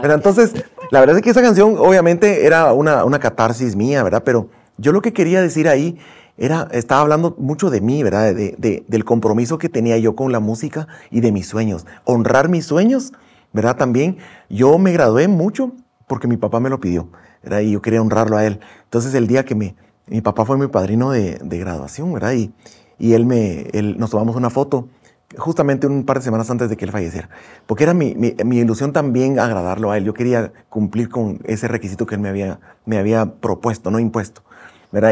[0.00, 0.52] Pero entonces,
[0.90, 4.22] la verdad es que esa canción obviamente era una, una catarsis mía, ¿verdad?
[4.24, 5.98] Pero yo lo que quería decir ahí
[6.36, 8.34] era, estaba hablando mucho de mí, ¿verdad?
[8.34, 11.86] De, del compromiso que tenía yo con la música y de mis sueños.
[12.04, 13.12] Honrar mis sueños,
[13.52, 13.76] ¿verdad?
[13.76, 15.72] También yo me gradué mucho
[16.06, 17.08] porque mi papá me lo pidió,
[17.42, 17.60] ¿verdad?
[17.60, 18.60] Y yo quería honrarlo a él.
[18.84, 22.32] Entonces el día que mi, mi papá fue mi padrino de, graduación, ¿verdad?
[22.32, 22.52] Y,
[22.98, 24.88] y él me, él, nos tomamos una foto
[25.36, 27.28] justamente un par de semanas antes de que él falleciera,
[27.66, 30.04] porque era mi, mi, mi, ilusión también agradarlo a él.
[30.04, 34.42] Yo quería cumplir con ese requisito que él me había, me había propuesto, no impuesto.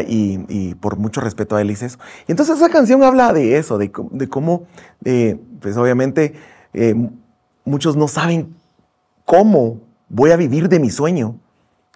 [0.07, 1.99] Y, por mucho respeto a él hice eso.
[2.29, 4.67] Y entonces esa canción habla de eso, de, cómo,
[5.05, 6.35] eh, pues obviamente,
[6.73, 6.95] eh,
[7.65, 8.55] muchos no saben
[9.25, 11.41] cómo voy a vivir de mi sueño,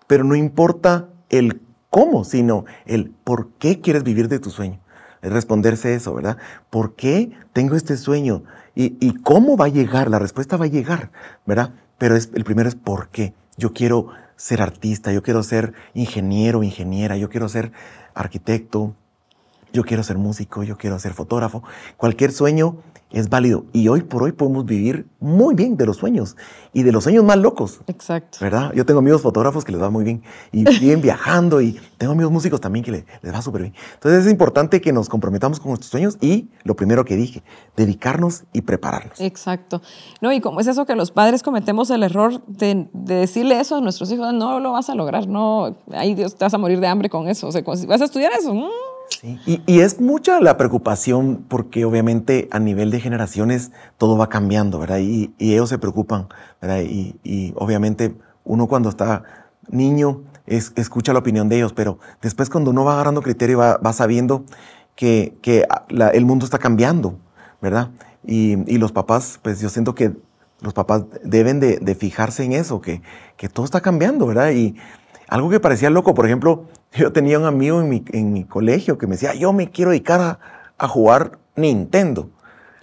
[0.09, 4.81] pero no importa el cómo, sino el por qué quieres vivir de tu sueño.
[5.27, 6.37] Es responderse eso, ¿verdad?
[6.71, 8.45] ¿Por qué tengo este sueño?
[8.77, 10.09] ¿Y, y cómo va a llegar?
[10.09, 11.11] La respuesta va a llegar,
[11.47, 11.75] ¿verdad?
[11.99, 13.35] Pero es, el primero es por qué.
[13.57, 17.73] Yo quiero ser artista, yo quiero ser ingeniero, ingeniera, yo quiero ser
[18.15, 18.95] arquitecto,
[19.73, 21.65] yo quiero ser músico, yo quiero ser fotógrafo.
[21.97, 22.77] Cualquier sueño
[23.13, 23.65] es válido.
[23.73, 26.37] Y hoy por hoy podemos vivir muy bien de los sueños
[26.73, 27.81] y de los sueños más locos.
[27.87, 28.39] Exacto.
[28.41, 28.73] ¿Verdad?
[28.75, 32.33] Yo tengo amigos fotógrafos que les va muy bien y viven viajando y tengo amigos
[32.33, 33.75] músicos también que les, va súper bien.
[33.95, 37.43] Entonces es importante que nos comprometamos con nuestros sueños y lo primero que dije,
[37.77, 39.21] dedicarnos y prepararnos.
[39.21, 39.81] Exacto.
[40.21, 43.81] No, y como es eso que los padres cometemos el error de, decirle eso a
[43.81, 46.89] nuestros hijos, no lo vas a lograr, no, ahí Dios te vas a morir de
[46.89, 47.47] hambre con eso.
[47.49, 48.53] O sea, vas a estudiar eso.
[49.23, 54.99] Y, es mucha la preocupación porque obviamente a nivel de generaciones todo va cambiando, ¿verdad?
[54.99, 56.29] Y, ellos se preocupan,
[56.61, 56.83] ¿verdad?
[56.83, 58.15] Y, obviamente
[58.45, 59.25] uno cuando está
[59.69, 63.93] niño escucha la opinión de ellos, pero después cuando uno va agarrando criterio va, va
[63.93, 64.45] sabiendo
[64.95, 65.37] que,
[65.91, 67.19] el mundo está cambiando,
[67.61, 67.91] ¿verdad?
[68.25, 70.13] Y, los papás, pues yo siento que
[70.61, 73.03] los papás deben de, fijarse en eso, que,
[73.37, 74.51] que todo está cambiando, ¿verdad?
[74.51, 74.77] Y
[75.29, 78.99] algo que parecía loco, por ejemplo, yo tenía un amigo en mi, en mi colegio
[78.99, 80.39] que me decía, yo me quiero dedicar
[80.79, 82.31] a, jugar Nintendo.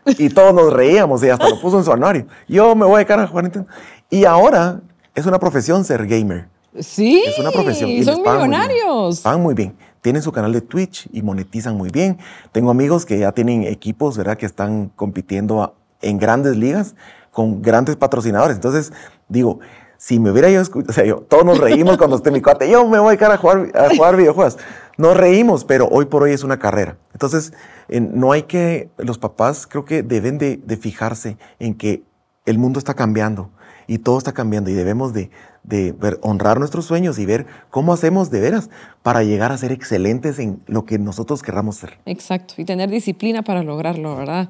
[0.05, 2.25] Y todos nos reíamos y hasta lo puso en su anuario.
[2.47, 3.69] Yo me voy a dedicar a jugar Nintendo.
[4.09, 4.81] Y ahora
[5.15, 6.47] es una profesión ser gamer.
[6.79, 7.23] Sí.
[7.25, 7.89] Es una profesión.
[7.89, 9.23] Y son millonarios.
[9.23, 9.75] Van muy bien.
[10.01, 12.17] Tienen su canal de Twitch y monetizan muy bien.
[12.51, 14.37] Tengo amigos que ya tienen equipos, ¿verdad?
[14.37, 16.95] Que están compitiendo en grandes ligas
[17.31, 18.55] con grandes patrocinadores.
[18.55, 18.91] Entonces,
[19.27, 19.59] digo,
[20.03, 22.69] si me hubiera yo escuchado, o sea, yo, todos nos reímos cuando esté mi cuate,
[22.69, 24.57] yo me voy a dedicar a jugar, a jugar videojuegos.
[24.97, 26.97] Nos reímos, pero hoy por hoy es una carrera.
[27.13, 27.53] Entonces,
[27.87, 32.03] no hay que, los papás creo que deben de, fijarse en que
[32.45, 33.51] el mundo está cambiando
[33.87, 35.29] y todo está cambiando y debemos de,
[35.63, 38.69] ver, honrar nuestros sueños y ver cómo hacemos de veras
[39.03, 41.97] para llegar a ser excelentes en lo que nosotros querramos ser.
[42.05, 44.49] Exacto, y tener disciplina para lograrlo, ¿verdad?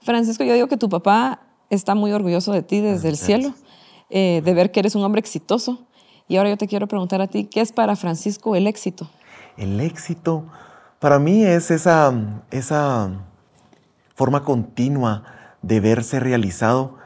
[0.00, 3.52] Francisco, yo digo que tu papá está muy orgulloso de ti desde el cielo
[4.10, 5.86] eh, de ver que eres un hombre exitoso.
[6.28, 9.08] Y ahora yo te quiero preguntar a ti, ¿qué es para Francisco el éxito?
[9.56, 10.44] El éxito
[10.98, 12.12] para mí es esa,
[12.50, 13.10] esa
[14.14, 15.24] forma continua
[15.62, 16.96] de verse realizado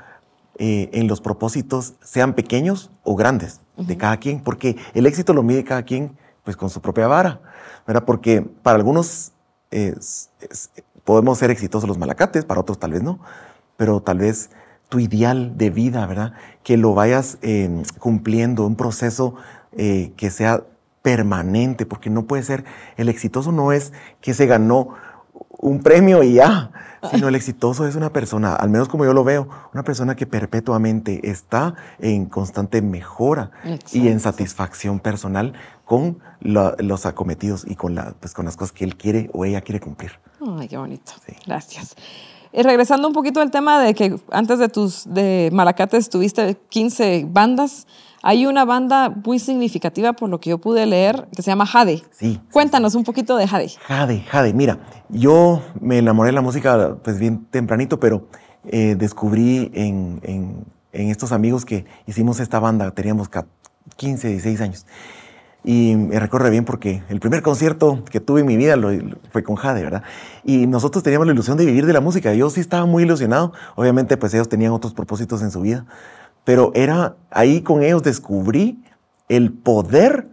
[0.58, 5.42] eh, en los propósitos, sean pequeños o grandes, de cada quien, porque el éxito lo
[5.42, 7.40] mide cada quien pues con su propia vara,
[7.86, 8.04] ¿verdad?
[8.04, 9.32] Porque para algunos
[11.04, 13.18] podemos ser exitosos los malacates, para otros tal vez no,
[13.76, 14.50] pero tal vez
[14.88, 16.34] tu ideal de vida, ¿verdad?
[16.62, 19.34] Que lo vayas eh, cumpliendo, un proceso
[19.72, 20.64] eh, que sea
[21.02, 22.64] permanente, porque no puede ser,
[22.96, 24.94] el exitoso no es que se ganó
[25.58, 26.70] un premio y ya,
[27.10, 30.26] sino el exitoso es una persona, al menos como yo lo veo, una persona que
[30.26, 33.50] perpetuamente está en constante mejora
[33.92, 38.84] y en satisfacción personal con los acometidos y con, la, pues, con las cosas que
[38.84, 40.12] él quiere o ella quiere cumplir.
[40.58, 41.12] Ay, qué bonito.
[41.46, 41.96] Gracias.
[42.56, 47.26] Y regresando un poquito al tema de que antes de tus de Malacates tuviste 15
[47.28, 47.88] bandas,
[48.22, 52.04] hay una banda muy significativa por lo que yo pude leer que se llama Jade.
[52.12, 52.40] Sí.
[52.52, 53.72] Cuéntanos un poquito de Jade.
[53.86, 54.54] Jade, Jade.
[54.54, 58.28] Mira, yo me enamoré de la música pues bien tempranito, pero
[58.68, 63.28] eh, descubrí en, en, en, estos amigos que hicimos esta banda, teníamos
[63.96, 64.86] 15, 16 años.
[65.64, 68.76] Y me recuerdo bien porque el primer concierto que tuve en mi vida
[69.30, 70.02] fue con Jade, ¿verdad?
[70.44, 72.34] Y nosotros teníamos la ilusión de vivir de la música.
[72.34, 73.52] Yo sí estaba muy ilusionado.
[73.74, 75.86] Obviamente, pues ellos tenían otros propósitos en su vida.
[76.44, 78.84] Pero era ahí con ellos descubrí
[79.30, 80.28] el poder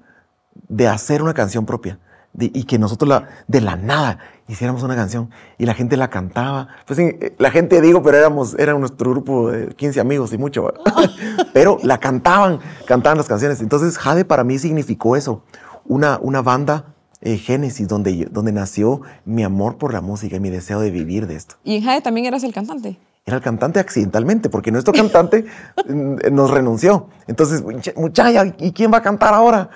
[0.67, 1.97] de hacer una canción propia
[2.37, 4.19] y que nosotros la, de la nada
[4.51, 6.67] hiciéramos una canción y la gente la cantaba.
[6.85, 6.99] Pues
[7.37, 10.73] la gente digo, pero éramos, era nuestro grupo de 15 amigos y mucho,
[11.53, 13.61] pero la cantaban, cantaban las canciones.
[13.61, 15.43] Entonces Jade para mí significó eso,
[15.85, 16.85] una, una banda
[17.21, 21.27] eh, Génesis, donde, donde nació mi amor por la música y mi deseo de vivir
[21.27, 21.55] de esto.
[21.63, 22.97] ¿Y en Jade también eras el cantante?
[23.25, 25.45] Era el cantante accidentalmente, porque nuestro cantante
[26.31, 27.07] nos renunció.
[27.27, 27.63] Entonces,
[27.95, 29.69] muchacha, ¿y quién va a cantar ahora?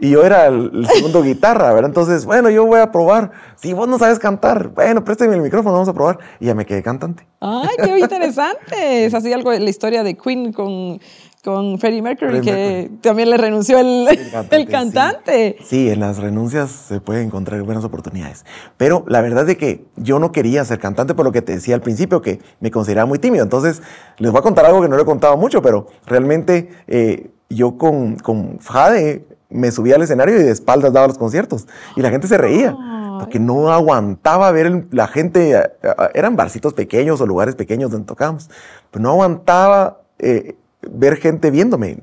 [0.00, 1.90] Y yo era el, segundo guitarra, ¿verdad?
[1.90, 3.32] Entonces, bueno, yo voy a probar.
[3.56, 6.18] Si vos no sabes cantar, bueno, préstame el micrófono, vamos a probar.
[6.40, 7.26] Y ya me quedé cantante.
[7.40, 9.04] ¡Ay, qué interesante!
[9.04, 11.00] Es así algo, la historia de Queen con,
[11.44, 14.08] con Freddie Mercury, que también le renunció el,
[14.50, 15.56] el cantante.
[15.64, 15.90] Sí.
[15.90, 18.44] en las renuncias se pueden encontrar buenas oportunidades.
[18.78, 21.74] Pero la verdad es que yo no quería ser cantante por lo que te decía
[21.74, 23.44] al principio, que me consideraba muy tímido.
[23.44, 23.82] Entonces,
[24.18, 27.76] les voy a contar algo que no le he contado mucho, pero realmente eh, yo
[27.76, 31.66] con, con Jade me subía al escenario y de espaldas daba los conciertos.
[31.96, 32.76] Y la gente se reía.
[33.18, 35.52] Porque no aguantaba ver la gente.
[35.52, 38.48] Eh, eh, eran barcitos pequeños o lugares pequeños donde tocábamos.
[38.90, 40.56] Pero no aguantaba eh,
[40.90, 41.98] ver gente viéndome.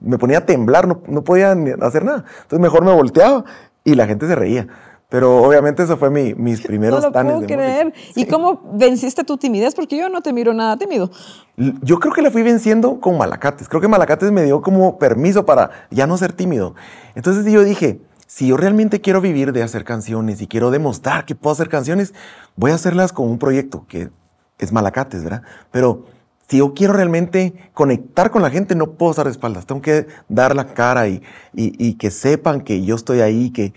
[0.00, 2.24] Me ponía a temblar, no, no podía hacer nada.
[2.42, 3.44] Entonces mejor me volteaba
[3.84, 4.68] y la gente se reía.
[5.10, 7.94] Pero obviamente eso fue mi, mis primeros no lo puedo creer.
[8.14, 9.74] ¿Y cómo venciste tu timidez?
[9.74, 11.10] Porque yo no te miro nada tímido.
[11.56, 13.70] Yo creo que la fui venciendo con Malacates.
[13.70, 16.74] Creo que Malacates me dio como permiso para ya no ser tímido.
[17.14, 21.34] Entonces yo dije, si yo realmente quiero vivir de hacer canciones y quiero demostrar que
[21.34, 22.12] puedo hacer canciones,
[22.56, 24.10] voy a hacerlas con un proyecto que
[24.58, 25.42] es Malacates, ¿verdad?
[25.70, 26.04] Pero
[26.48, 29.64] si yo quiero realmente conectar con la gente, no puedo estar de espaldas.
[29.64, 31.22] Tengo que dar la cara y,
[31.54, 33.72] y, y que sepan que yo estoy ahí, que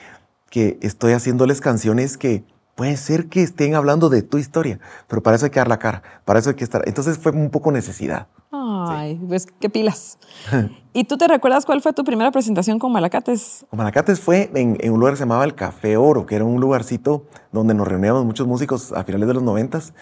[0.51, 2.43] que estoy haciéndoles canciones que
[2.75, 5.79] puede ser que estén hablando de tu historia, pero para eso hay que dar la
[5.79, 6.83] cara, para eso hay que estar.
[6.85, 8.27] Entonces fue un poco necesidad.
[8.51, 10.19] Ay, pues qué pilas.
[10.93, 13.65] ¿Y tú te recuerdas cuál fue tu primera presentación con Malacates?
[13.69, 16.43] Con Malacates fue en, en, un lugar que se llamaba el Café Oro, que era
[16.43, 19.93] un lugarcito donde nos reuníamos muchos músicos a finales de los noventas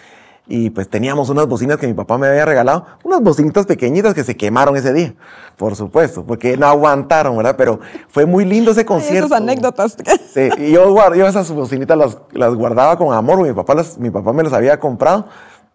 [0.49, 4.23] y pues teníamos unas bocinas que mi papá me había regalado, unas bocinitas pequeñitas que
[4.23, 5.13] se quemaron ese día,
[5.55, 7.55] por supuesto, porque no aguantaron, ¿verdad?
[7.55, 9.27] Pero fue muy lindo ese concierto.
[9.27, 9.95] Esas anécdotas.
[10.33, 14.11] Sí, y yo, yo esas bocinitas las, las guardaba con amor, mi papá, las, mi
[14.11, 15.27] papá me las había comprado,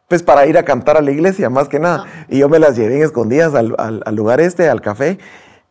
[0.06, 2.04] pues para ir a cantar a la iglesia, más que nada.
[2.06, 2.26] Ah.
[2.28, 5.18] Y yo me las llevé en escondidas al, al, lugar este, al café,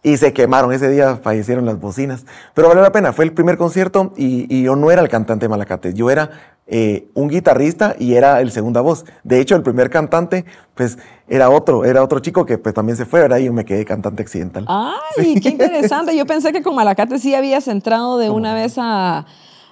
[0.02, 0.74] y se quemaron.
[0.74, 2.26] Ese día fallecieron las bocinas.
[2.54, 3.14] Pero valió la pena.
[3.14, 5.94] Fue el primer concierto y, y yo no era el cantante de Malacates.
[5.94, 6.30] Yo era
[6.66, 9.06] eh, un guitarrista y era el segunda voz.
[9.24, 10.46] De hecho, el primer cantante,
[10.76, 10.98] pues,
[11.28, 13.38] era otro, era otro chico que pues también se fue, ¿verdad?
[13.38, 14.66] Y yo me quedé cantante accidental.
[14.68, 16.16] ¡Ay, qué interesante!
[16.16, 19.26] Yo pensé que con Malacate sí habías entrado de una vez a,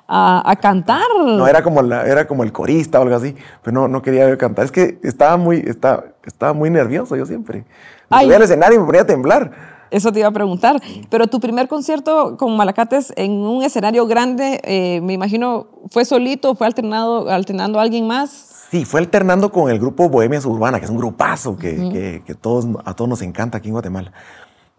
[0.07, 1.05] a, cantar.
[1.25, 4.37] No, era como, la, era como el corista o algo así, pero no, no quería
[4.37, 4.65] cantar.
[4.65, 7.63] Es que estaba muy, estaba, estaba muy nervioso yo siempre.
[8.09, 9.51] Me subía al escenario y me ponía a temblar.
[9.91, 10.81] Eso te iba a preguntar.
[11.09, 16.55] Pero tu primer concierto con Malacates en un escenario grande, eh, me imagino, ¿fue solito?
[16.55, 18.67] ¿Fue alternado, alternando a alguien más?
[18.71, 22.65] Sí, fue alternando con el grupo Bohemia Suburbana, que es un grupazo que, que, todos,
[22.85, 24.13] a todos nos encanta aquí en Guatemala.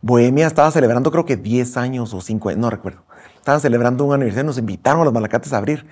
[0.00, 3.02] Bohemia estaba celebrando creo que 10 años o 5 no recuerdo.
[3.36, 5.86] Estaban celebrando un aniversario, nos invitaron a los Malacates a abrir.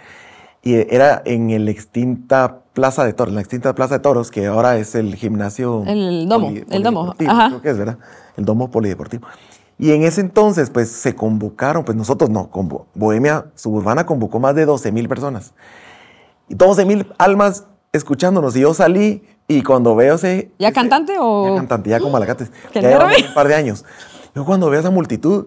[0.62, 4.76] Y era en el extinta Plaza de Toros, la extinta Plaza de Toros, que ahora
[4.76, 5.84] es el gimnasio.
[5.86, 7.14] El domo, el domo.
[7.26, 7.48] Ajá.
[7.48, 7.98] Creo que es, ¿verdad?
[8.36, 9.26] el domo polideportivo.
[9.78, 12.50] Y en ese entonces, pues se convocaron, pues nosotros no,
[12.94, 15.54] Bohemia Suburbana convocó más de 12 mil personas.
[16.48, 18.54] Y 12 mil almas escuchándonos.
[18.56, 20.50] Y yo salí y cuando veo ese...
[20.58, 21.48] ¿Ya cantante o...?
[21.48, 22.52] Ya cantante, ya con Malacates.
[22.74, 23.84] Ya llevamos un par de años.
[24.34, 25.46] Yo cuando veo esa multitud,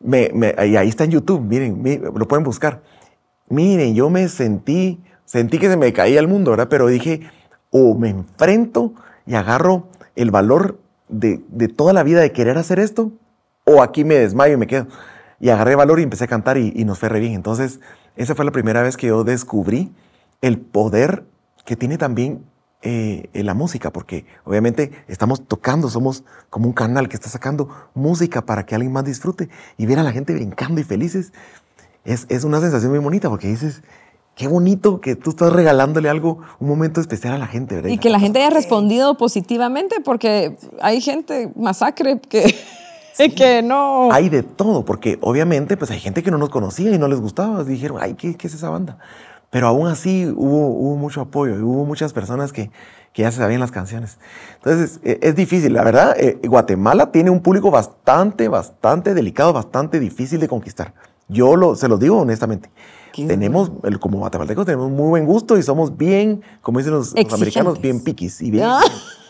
[0.00, 2.82] me, me- y ahí está en YouTube, miren, mi- lo pueden buscar.
[3.48, 6.68] Miren, yo me sentí, sentí que se me caía el mundo, ¿verdad?
[6.68, 7.28] Pero dije,
[7.70, 8.94] o me enfrento
[9.26, 10.78] y agarro el valor
[11.08, 13.12] de, de toda la vida de querer hacer esto,
[13.64, 14.86] o aquí me desmayo y me quedo.
[15.38, 17.34] Y agarré valor y empecé a cantar y, y nos fue re bien.
[17.34, 17.80] Entonces,
[18.16, 19.92] esa fue la primera vez que yo descubrí
[20.40, 21.24] el poder
[21.64, 22.44] que tiene también
[22.82, 28.46] eh, la música, porque obviamente estamos tocando, somos como un canal que está sacando música
[28.46, 31.32] para que alguien más disfrute y ver a la gente brincando y felices.
[32.06, 33.82] Es, es una sensación muy bonita porque dices,
[34.36, 37.90] qué bonito que tú estás regalándole algo, un momento especial a la gente, ¿verdad?
[37.90, 42.54] Y que la gente haya respondido positivamente, porque hay gente masacre que,
[43.36, 44.12] que no.
[44.12, 47.20] Hay de todo, porque obviamente pues hay gente que no nos conocía y no les
[47.20, 47.64] gustaba.
[47.64, 48.98] Dijeron, ay, ¿qué, qué es esa banda?
[49.50, 52.70] Pero aún así hubo, hubo mucho apoyo y hubo muchas personas que,
[53.14, 54.18] que ya se sabían las canciones.
[54.56, 56.14] Entonces eh, es difícil, la verdad.
[56.18, 60.92] eh, Guatemala tiene un público bastante, bastante delicado, bastante difícil de conquistar.
[61.28, 62.70] Yo lo, se los digo honestamente.
[63.26, 67.32] Tenemos, el- como guatemaltecos, tenemos muy buen gusto y somos bien, como dicen los, los
[67.32, 68.80] americanos, bien piquis y bien, Ah.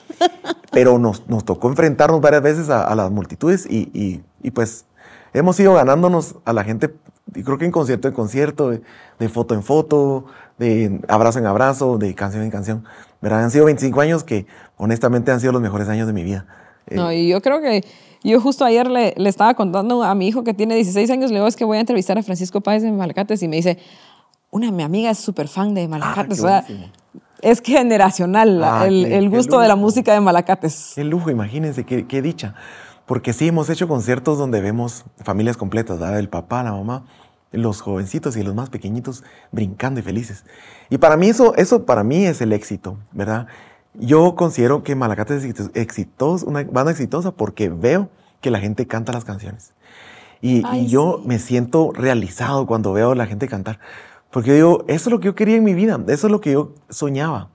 [0.72, 4.86] pero nos, nos tocó enfrentarnos varias veces a, a las multitudes y, y- y, pues
[5.32, 6.94] hemos ido ganándonos a la gente,
[7.34, 8.82] y creo que en concierto en concierto, de,
[9.18, 10.26] de foto en foto,
[10.58, 12.84] de abrazo en abrazo, de canción en canción.
[13.20, 13.44] ¿verdad?
[13.44, 16.46] Han sido 25 años que honestamente han sido los mejores años de mi vida.
[16.88, 17.84] Eh, No, y yo creo que
[18.30, 21.36] yo justo ayer le, le estaba contando a mi hijo que tiene 16 años, le
[21.36, 23.78] digo, es que voy a entrevistar a Francisco Páez de Malacates y me dice,
[24.50, 26.38] una, mi amiga es súper fan de Malacates.
[26.40, 26.92] qué o sea, buenísimo.
[27.42, 30.92] es generacional Ah, el, qué- el qué gusto de la música de Malacates.
[30.94, 32.54] Qué lujo, imagínense, qué, qué dicha.
[33.06, 36.18] Porque sí, hemos hecho conciertos donde vemos familias completas, ¿verdad?
[36.18, 37.04] El papá, la mamá,
[37.52, 40.44] los jovencitos y los más pequeñitos brincando y felices.
[40.90, 43.46] Y para mí eso, eso para mí es el éxito, ¿verdad?
[43.98, 48.08] Yo considero que Malacate es exito- exitoso, una banda exitosa porque veo
[48.40, 49.72] que la gente canta las canciones.
[50.42, 51.28] Y, yo sí.
[51.28, 53.80] me siento realizado cuando veo a la gente cantar.
[54.30, 56.40] Porque yo digo, eso es lo que yo quería en mi vida, eso es lo
[56.40, 57.48] que yo soñaba.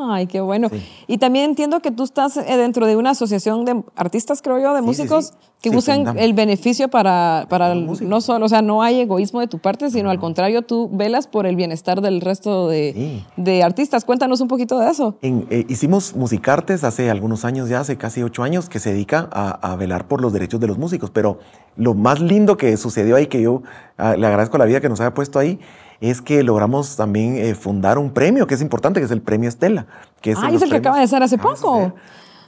[0.00, 0.68] Ay, qué bueno.
[0.70, 0.82] Sí.
[1.06, 4.74] Y también entiendo que tú estás eh, dentro de una asociación de artistas, creo yo,
[4.74, 5.32] de Sí, músicos sí.
[5.62, 6.22] que buscan fundamos.
[6.22, 9.90] el beneficio para, para el- no solo, o sea, no hay egoísmo de tu parte,
[9.90, 14.04] sino al contrario, tú velas por el bienestar del resto de, de artistas.
[14.04, 15.16] Cuéntanos un poquito de eso.
[15.22, 19.28] En- eh, hicimos Musicartes hace algunos años, ya hace casi ocho años, que se dedica
[19.32, 21.10] a, a velar por los derechos de los músicos.
[21.10, 21.38] Pero
[21.76, 23.62] lo más lindo que sucedió ahí, que yo
[23.98, 25.58] ah, le agradezco a la vida que nos haya puesto ahí,
[26.00, 29.48] es que logramos también eh, fundar un premio que es importante, que es el premio
[29.48, 29.86] Estela.
[30.20, 31.94] Que Ah, los es el que acaba de ser hace poco.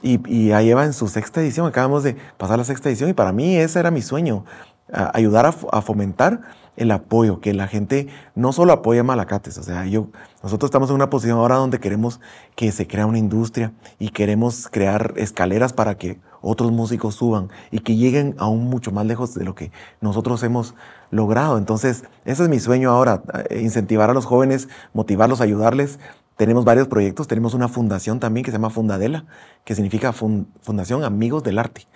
[0.01, 3.13] Y, y ya lleva en su sexta edición, acabamos de pasar la sexta edición y
[3.13, 4.45] para mí ese era mi sueño,
[4.93, 6.39] a- ayudar a, fo- a fomentar
[6.77, 10.07] el apoyo, que la gente no solo apoye a Malacates, o sea, yo,
[10.41, 12.21] nosotros estamos en una posición ahora donde queremos
[12.55, 17.79] que se crea una industria y queremos crear escaleras para que otros músicos suban y
[17.79, 20.73] que lleguen aún mucho más lejos de lo que nosotros hemos
[21.11, 21.57] logrado.
[21.57, 25.99] Entonces, ese es mi sueño ahora, eh, incentivar a los jóvenes, motivarlos, ayudarles.
[26.37, 29.25] Tenemos varios proyectos, tenemos una fundación también que se llama Fundadela,
[29.65, 31.87] que significa Fun- Fundación Amigos del Arte,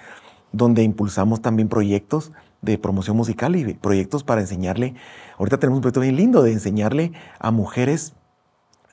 [0.52, 4.96] donde impulsamos también proyectos de promoción musical y proyectos para enseñarle,
[5.38, 8.14] ahorita tenemos un proyecto bien lindo de enseñarle a mujeres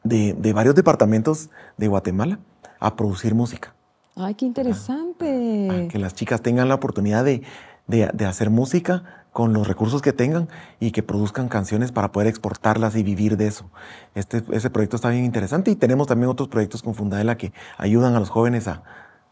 [0.03, 2.39] de, de varios departamentos de Guatemala
[2.81, 3.75] a producir música.
[4.17, 5.69] Ay, qué interesante.
[5.71, 7.43] a que las chicas tengan la oportunidad de,
[7.87, 10.49] de- de hacer música con los recursos que tengan
[10.81, 13.71] y que produzcan canciones para poder exportarlas y vivir de eso.
[14.15, 18.15] Este, ese proyecto está bien interesante y tenemos también otros proyectos con Fundadela que ayudan
[18.15, 18.83] a los jóvenes a,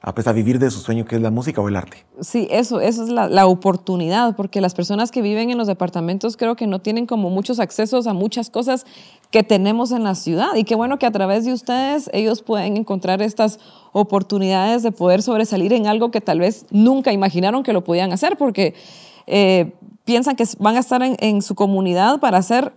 [0.00, 2.06] a, pues, a vivir de su sueño que es la música o el arte.
[2.20, 6.36] Sí, eso, eso es la, la oportunidad, porque las personas que viven en los departamentos
[6.36, 8.86] creo que no tienen como muchos accesos a muchas cosas
[9.32, 10.54] que tenemos en la ciudad.
[10.54, 13.58] Y qué bueno que a través de ustedes ellos pueden encontrar estas
[13.92, 18.38] oportunidades de poder sobresalir en algo que tal vez nunca imaginaron que lo podían hacer,
[18.38, 18.74] porque
[19.26, 19.74] eh,
[20.08, 22.72] piensan que van a estar en, en su comunidad para hacer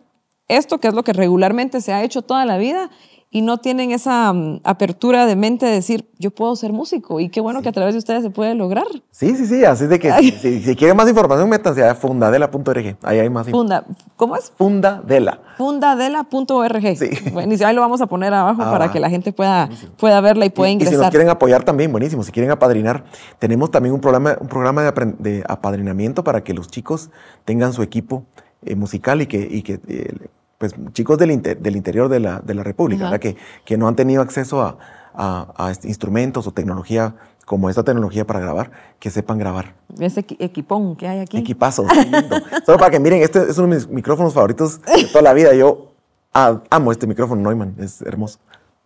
[0.50, 2.90] esto, que es lo que regularmente se ha hecho toda la vida,
[3.34, 7.22] y no tienen esa mm, apertura de mente de decir, yo puedo ser músico.
[7.22, 8.84] Y qué bueno que a través de ustedes se puede lograr.
[9.10, 12.98] Sí, sí, sí, así de que si, si- si quieren más información, métanse a fundadela.org.
[13.04, 13.48] Ahí hay más.
[13.50, 13.86] Funda,
[14.18, 14.52] ¿Cómo es?
[14.58, 15.40] Fundadela.
[15.58, 16.98] Fundadela.org.
[16.98, 17.10] Sí.
[17.32, 17.68] Buenísimo.
[17.70, 20.50] Ahí lo vamos a poner abajo Ah, para que la gente pueda, pueda verla y
[20.50, 21.12] pueda Y- Y, si nos ingresar.
[21.12, 22.24] quieren apoyar también, buenísimo.
[22.24, 23.06] Si quieren apadrinar,
[23.40, 27.10] tenemos también un programa, un programa de, apadrinamiento para que los chicos
[27.46, 28.26] tengan su equipo
[28.66, 30.14] eh, musical y que, y que eh,
[30.62, 33.18] pues, chicos del, inter- del interior de la, de la República.
[33.20, 33.36] Que,
[33.66, 34.78] que no han tenido acceso a,
[35.14, 39.74] a- a este- instrumentos o tecnología como esta tecnología para grabar, que sepan grabar.
[40.00, 41.38] Ese equi- equipón que hay aquí.
[41.40, 42.38] Equipazo, lindo.
[42.66, 45.54] Solo para que miren, este es uno de mis micrófonos favoritos de toda la vida.
[45.56, 45.88] Yo
[46.32, 48.40] amo este micrófono Neumann, es hermoso.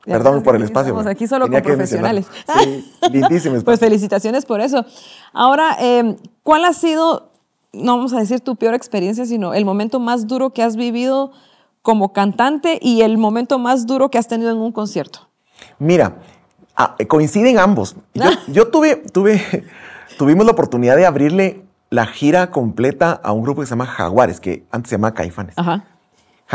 [0.07, 0.93] Ya Perdón por el espacio.
[0.93, 2.27] estamos aquí solo con profesionales.
[2.59, 3.77] Sí, lindísimo Pues espacio.
[3.87, 4.85] felicitaciones por eso.
[5.33, 7.31] Ahora, eh, ¿cuál ha sido,
[7.73, 11.31] no vamos a decir tu peor experiencia, sino el momento más duro que has vivido
[11.85, 15.29] como cantante y el momento más duro que has tenido en un concierto?
[15.77, 16.17] Mira,
[16.75, 17.95] ah, coinciden ambos.
[18.15, 19.39] Yo, yo tuve, tuve,
[20.17, 24.39] tuvimos la oportunidad de abrirle la gira completa a un grupo que se llama Jaguares,
[24.39, 25.53] que antes se llamaba Caifanes.
[25.59, 25.85] Ajá.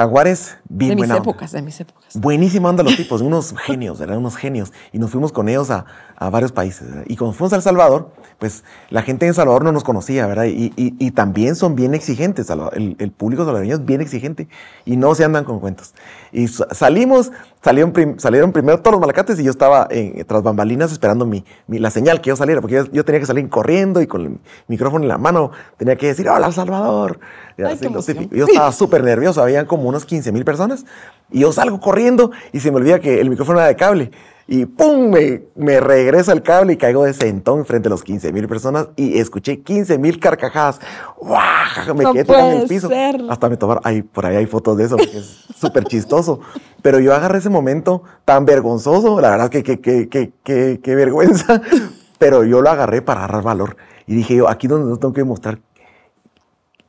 [0.00, 1.16] Jaguares, bien De mis onda.
[1.18, 2.16] épocas, de mis épocas.
[2.18, 4.72] Buenísima onda los tipos, unos genios, eran unos genios.
[4.92, 5.84] Y nos fuimos con ellos a,
[6.16, 6.88] a varios países.
[6.88, 7.04] ¿verdad?
[7.06, 10.26] Y cuando fuimos a El Salvador, pues la gente en El Salvador no nos conocía,
[10.26, 10.44] ¿verdad?
[10.44, 12.48] Y, y- y también son bien exigentes.
[12.48, 14.48] El, el público salvadoreño es bien exigente
[14.86, 15.92] y no se andan con cuentos.
[16.32, 17.30] Y sa- salimos,
[17.62, 21.44] salieron, prim- salieron primero todos los malacates y yo estaba en- tras bambalinas esperando mi,
[21.66, 24.20] mi- la señal que yo saliera, porque yo, yo tenía que salir corriendo y con
[24.26, 24.38] el
[24.68, 27.20] micrófono en la mano tenía que decir, hola, Salvador.
[27.58, 28.28] Y Ay, así.
[28.32, 30.84] Yo estaba súper nervioso, habían como unos 15 mil personas
[31.30, 34.10] y yo salgo corriendo y se me olvida que el micrófono era de cable
[34.50, 35.10] y ¡pum!
[35.10, 38.88] Me, me regresa el cable y caigo de sentón frente a los 15 mil personas
[38.96, 40.80] y escuché 15 mil carcajadas.
[41.18, 41.94] ¡Guau!
[41.94, 42.88] Me No quedé tocando en el piso.
[42.88, 43.22] ser.
[43.30, 46.40] Hasta me tomaron, ay, por ahí hay fotos de eso, porque es súper chistoso.
[46.82, 50.94] Pero yo agarré ese momento tan vergonzoso, la verdad que qué que, que, que, que
[50.96, 51.62] vergüenza,
[52.18, 53.76] pero yo lo agarré para agarrar valor.
[54.08, 55.60] Y dije yo, aquí donde no tengo que demostrar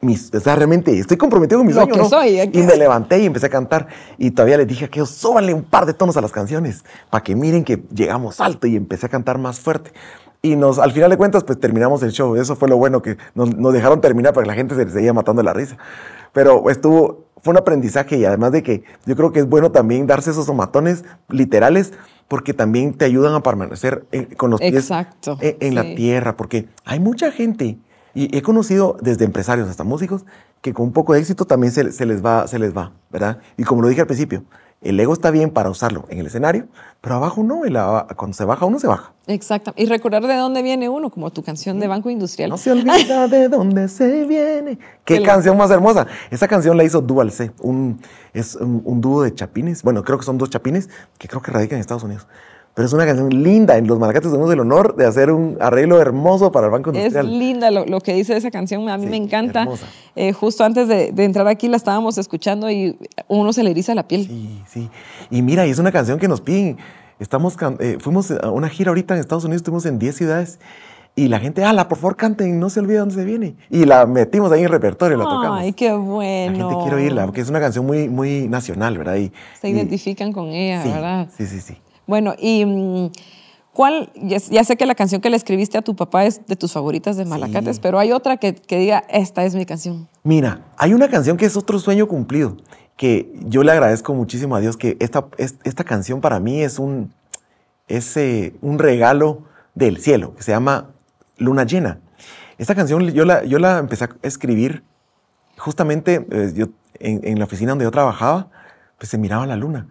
[0.02, 2.10] mis, o sea, realmente estoy comprometido con mi Lo sueño, que ¿no?
[2.10, 2.60] soy, aquí.
[2.60, 3.88] Y me levanté y empecé a cantar.
[4.18, 7.24] Y todavía les dije que ellos súbanle un par de tonos a las canciones para
[7.24, 9.92] que miren que llegamos alto y empecé a cantar más fuerte.
[10.42, 12.36] Y nos, al final de cuentas, pues terminamos el show.
[12.36, 15.44] Eso fue lo bueno que nos, nos dejaron terminar porque la gente se seguía matando
[15.44, 15.78] la risa.
[16.34, 20.08] Pero estuvo, fue un aprendizaje y además de que yo creo que es bueno también
[20.08, 21.94] darse esos somatones literales
[22.28, 25.96] porque también te ayudan a permanecer en- con los pies Exacto, en, en la sí.
[25.96, 26.36] tierra.
[26.36, 27.78] Porque hay mucha gente
[28.14, 30.26] y he conocido desde empresarios hasta músicos
[30.62, 33.40] que con un poco de éxito también se, se les va, se les va, ¿verdad?
[33.58, 34.44] Y como lo dije al principio,
[34.82, 36.66] el ego está bien para usarlo en el escenario,
[37.02, 39.14] pero abajo no, y la- cuando se baja uno se baja.
[39.28, 39.74] Exacto.
[39.78, 42.50] Y recordar de dónde viene uno, como tu canción de Banco Industrial.
[42.50, 44.80] No se olvida de dónde se viene.
[45.06, 46.08] Qué canción más hermosa.
[46.32, 48.00] Esa canción la hizo Dual C, un,
[48.34, 49.84] es un, un dúo de chapines.
[49.84, 50.90] Bueno, creo que son dos chapines
[51.20, 52.28] que creo que radican en Estados Unidos.
[52.74, 53.78] Pero es una canción linda.
[53.78, 56.98] En Los Malacates tenemos el honor de hacer un arreglo hermoso para el Banco Es
[56.98, 57.40] Industrial.
[57.40, 59.68] linda lo, lo que dice esa canción, a mí Sí, me encanta.
[60.16, 62.98] Eh, justo antes de, de entrar aquí la estábamos escuchando y
[63.28, 64.26] uno se le eriza la piel.
[64.28, 64.90] Sí, sí.
[65.30, 66.78] Y mira, y es una canción que nos piden.
[67.20, 70.60] Estamos, eh, fuimos a una gira ahorita en Estados Unidos, estuvimos en 10 ciudades.
[71.14, 73.56] Y la gente, ala, por favor, canten, no se olvide dónde se viene.
[73.70, 75.60] Y la metimos ahí en el repertorio, la tocamos.
[75.60, 76.70] Ay, qué La bueno.
[76.70, 79.18] gente quiere oírla, porque es una canción muy, muy nacional, ¿verdad?
[79.18, 81.28] Y, Se y- identifican con ella, sí, ¿verdad?
[81.38, 81.76] Sí, sí, sí.
[82.12, 83.10] Bueno, y mm,
[83.72, 84.12] ¿cuál?
[84.16, 87.16] Ya, sé que la canción que le escribiste a tu papá es de tus favoritas
[87.16, 90.10] de Malacates, pero hay otra que, que diga, esta es mi canción.
[90.24, 92.58] Mira, hay una canción que es otro sueño cumplido,
[92.98, 96.80] que yo le agradezco muchísimo a Dios, que esta, es- esta canción para mí es
[96.80, 97.14] un,
[97.88, 99.44] es, eh, un regalo
[99.74, 100.90] del cielo, que se llama
[101.38, 102.02] Luna Llena.
[102.58, 104.84] Esta canción yo la, yo la empecé a escribir
[105.58, 106.66] justamente eh, yo,
[107.00, 108.50] en, en la oficina donde yo trabajaba,
[108.98, 109.88] pues se miraba la luna.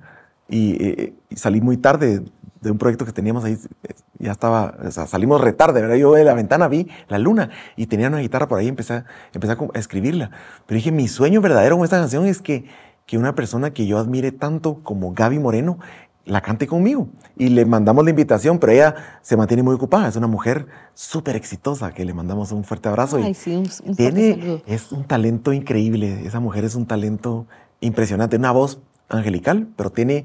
[0.50, 2.22] Y, eh, y salí muy tarde
[2.60, 5.96] de un proyecto que teníamos ahí, eh, ya estaba, o sea, salimos retarde, ¿verdad?
[5.96, 8.92] Yo de la ventana vi la luna y tenía una guitarra por ahí y empecé,
[8.94, 10.30] a- empecé a escribirla.
[10.66, 12.66] Pero dije, mi sueño verdadero con esta canción es que,
[13.06, 15.78] que una persona que yo admire tanto como Gaby Moreno
[16.26, 17.08] la cante conmigo.
[17.36, 20.06] Y le mandamos la invitación, pero ella se mantiene muy ocupada.
[20.08, 23.18] Es una mujer súper exitosa que le mandamos un fuerte abrazo.
[23.18, 26.26] y Ay, sí, un, un tiene, es un talento increíble.
[26.26, 27.46] Esa mujer es un talento
[27.80, 28.36] impresionante.
[28.36, 28.80] Una voz
[29.10, 30.24] angelical, pero tiene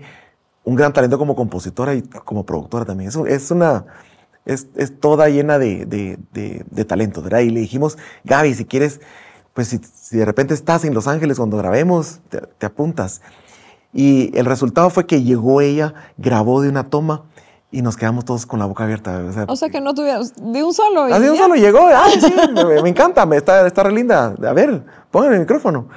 [0.63, 3.09] un gran talento como compositora y como productora también.
[3.09, 3.85] Es, un- es una.
[4.45, 7.39] Es, es toda llena de, de, de- de talento, ¿verdad?
[7.39, 9.01] Y le dijimos, Gaby, si quieres,
[9.53, 13.21] pues si, si de repente estás en Los Ángeles cuando grabemos, te, te apuntas.
[13.93, 17.23] Y el resultado fue que llegó ella, grabó de una toma
[17.71, 19.17] y nos quedamos todos con la boca abierta.
[19.27, 21.09] O sea, O sea que no tuvieras de un solo.
[21.09, 24.35] y Así un solo llegó, ay, sí, me, me encanta, me está, está re linda.
[24.47, 25.87] A ver, pongan el micrófono.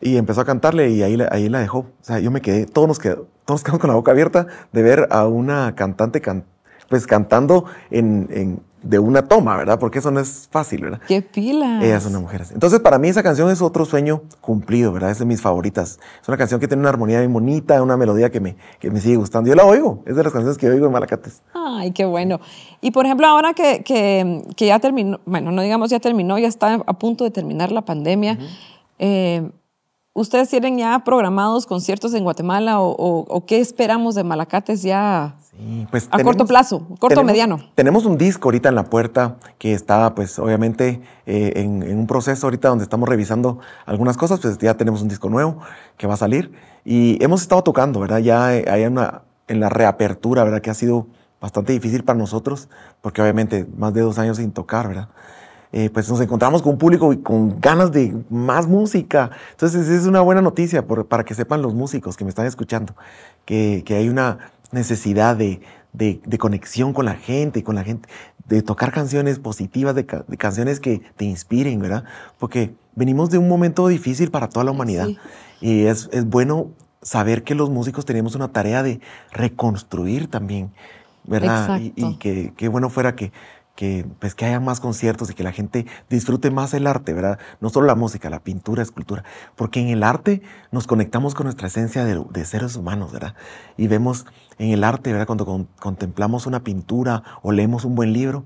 [0.00, 1.78] Y empezó a cantarle y ahí, la- ahí la dejó.
[1.80, 4.46] O sea, yo me quedé, todos nos, quedó, todos nos quedamos con la boca abierta
[4.72, 6.44] de ver a una cantante can-
[6.88, 9.80] pues cantando en, en- de una toma, ¿verdad?
[9.80, 11.00] Porque eso no es fácil, ¿verdad?
[11.08, 11.80] ¡Qué pila!
[11.82, 12.54] Ella es una mujer así.
[12.54, 15.10] Entonces, para mí esa canción es otro sueño cumplido, ¿verdad?
[15.10, 15.98] Es de mis favoritas.
[16.22, 19.00] Es una canción que tiene una armonía bien bonita, una melodía que me, que me
[19.00, 19.48] sigue gustando.
[19.48, 21.42] Yo la oigo, es de las canciones que oigo en Malacates.
[21.52, 22.38] Ay, qué bueno.
[22.80, 26.46] Y por ejemplo, ahora que, que, que ya terminó, bueno, no digamos ya terminó, ya
[26.46, 28.38] está a punto de terminar la pandemia,
[29.00, 29.50] eh,
[30.16, 35.36] ¿ustedes tienen ya programados conciertos en Guatemala o, o- o qué esperamos de Malacates ya
[35.56, 37.58] Sí, pues a corto plazo, corto o tenemos- mediano?
[37.74, 42.06] Tenemos un disco ahorita en la puerta que está, pues, obviamente eh, en, en un
[42.06, 45.58] proceso ahorita donde estamos revisando algunas cosas, pues ya tenemos un disco nuevo
[45.96, 46.52] que va a salir
[46.84, 48.18] y hemos estado tocando, ¿verdad?
[48.18, 50.60] Ya hay una, en la reapertura, ¿verdad?
[50.60, 51.06] Que ha sido
[51.40, 52.68] bastante difícil para nosotros
[53.00, 55.08] porque obviamente más de dos años sin tocar, ¿verdad?
[55.72, 59.30] Eh, pues nos encontramos con un público y con ganas de más música.
[59.50, 62.94] Entonces es una buena noticia para que sepan los músicos que me están escuchando,
[63.44, 64.38] que, que hay una
[64.72, 65.60] necesidad de,
[65.96, 68.08] de, conexión con la gente, con la gente,
[68.46, 72.04] de tocar canciones positivas, de, canciones que te inspiren, ¿verdad?
[72.38, 75.08] Porque venimos de un momento difícil para toda la humanidad
[75.60, 76.70] y es, es bueno
[77.02, 79.00] saber que los músicos tenemos una tarea de
[79.32, 80.70] reconstruir también,
[81.24, 81.80] ¿verdad?
[81.80, 83.32] Y, y, que, qué bueno fuera que,
[83.76, 87.38] que, pues, que haya más conciertos y que la gente disfrute más el arte, ¿verdad?
[87.60, 89.22] No solo la música, la pintura, escultura,
[89.54, 93.34] porque en el arte nos conectamos con nuestra esencia de, seres humanos, ¿verdad?
[93.76, 94.26] Y vemos
[94.58, 95.26] en el arte, ¿verdad?
[95.26, 98.44] Cuando contemplamos una pintura o leemos un buen libro,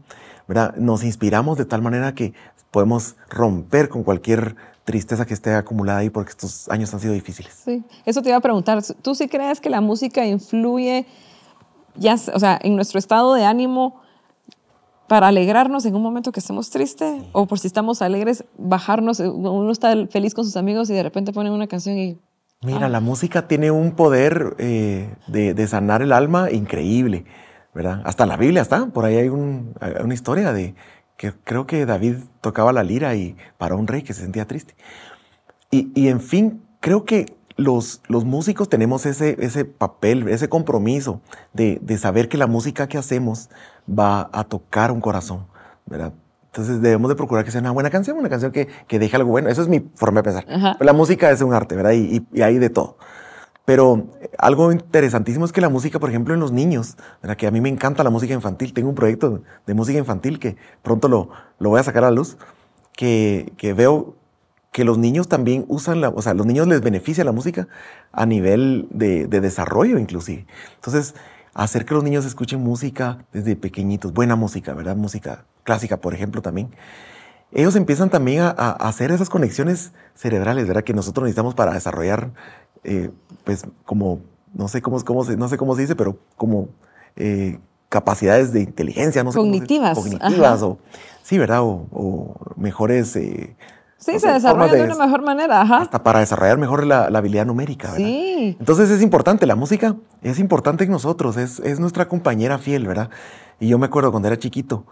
[0.48, 0.74] ¿verdad?
[0.76, 2.34] Nos inspiramos de tal manera que
[2.72, 7.62] podemos romper con cualquier tristeza que esté acumulada ahí porque estos años han sido difíciles.
[7.64, 8.82] Sí, eso te iba a preguntar.
[9.02, 11.06] ¿Tú sí crees que la música influye,
[11.94, 14.00] ya, o sea, en nuestro estado de ánimo?
[15.10, 19.18] Para alegrarnos en un momento que estemos tristes o por si estamos alegres, bajarnos.
[19.18, 22.20] Uno está feliz con sus amigos y de repente ponen una canción y...
[22.62, 27.24] Mira, la música tiene un poder eh, de, sanar el alma increíble,
[27.74, 28.02] ¿verdad?
[28.04, 30.76] Hasta la Biblia está, por ahí hay una historia de
[31.16, 34.76] que creo que David tocaba la lira y para un rey que se sentía triste.
[35.72, 41.20] Y, y en fin, creo que los, los músicos tenemos ese, ese papel, ese compromiso
[41.52, 43.50] de, de, saber que la música que hacemos
[43.88, 45.46] va a tocar un corazón,
[45.86, 46.12] ¿verdad?
[46.46, 49.30] Entonces debemos de procurar que sea una buena canción, una canción que, que deje algo
[49.30, 49.48] bueno.
[49.48, 50.76] Eso es mi forma de pensar.
[50.80, 51.92] La música es un arte, ¿verdad?
[51.92, 52.96] Y, y, hay de todo.
[53.64, 57.36] Pero algo interesantísimo es que la música, por ejemplo, en los niños, ¿verdad?
[57.36, 58.74] que a mí me encanta la música infantil.
[58.74, 62.16] Tengo un proyecto de música infantil que pronto lo, lo voy a sacar a la
[62.16, 62.36] luz,
[62.96, 64.16] que, que veo
[64.72, 67.68] que los niños también usan la, o sea, los niños les beneficia la música
[68.12, 70.46] a nivel de, desarrollo inclusive.
[70.76, 71.14] Entonces,
[71.64, 74.96] hacer que los niños escuchen música desde pequeñitos, buena música, ¿verdad?
[74.96, 76.70] Música clásica, por ejemplo, también.
[77.52, 80.84] Ellos empiezan también a, hacer esas conexiones cerebrales, ¿verdad?
[80.84, 82.30] Que nosotros necesitamos para desarrollar,
[82.82, 83.10] eh,
[83.44, 84.20] pues, como,
[84.54, 86.70] no sé cómo, cómo se, no sé cómo se dice, pero como
[87.16, 87.58] eh,
[87.90, 89.98] capacidades de inteligencia, no sé Cognitivas.
[89.98, 90.78] cognitivas, o,
[91.22, 91.60] sí, ¿verdad?
[91.62, 93.14] O, mejores...
[93.16, 93.54] Eh,
[94.00, 95.82] Sí, se desarrolla de, una mejor manera, ajá.
[95.82, 98.06] Hasta para desarrollar mejor la, habilidad numérica, ¿verdad?
[98.06, 98.56] Sí.
[98.58, 103.10] Entonces es importante, la música es importante en nosotros, es, es nuestra compañera fiel, ¿verdad?
[103.60, 104.86] Y yo me acuerdo cuando era chiquito,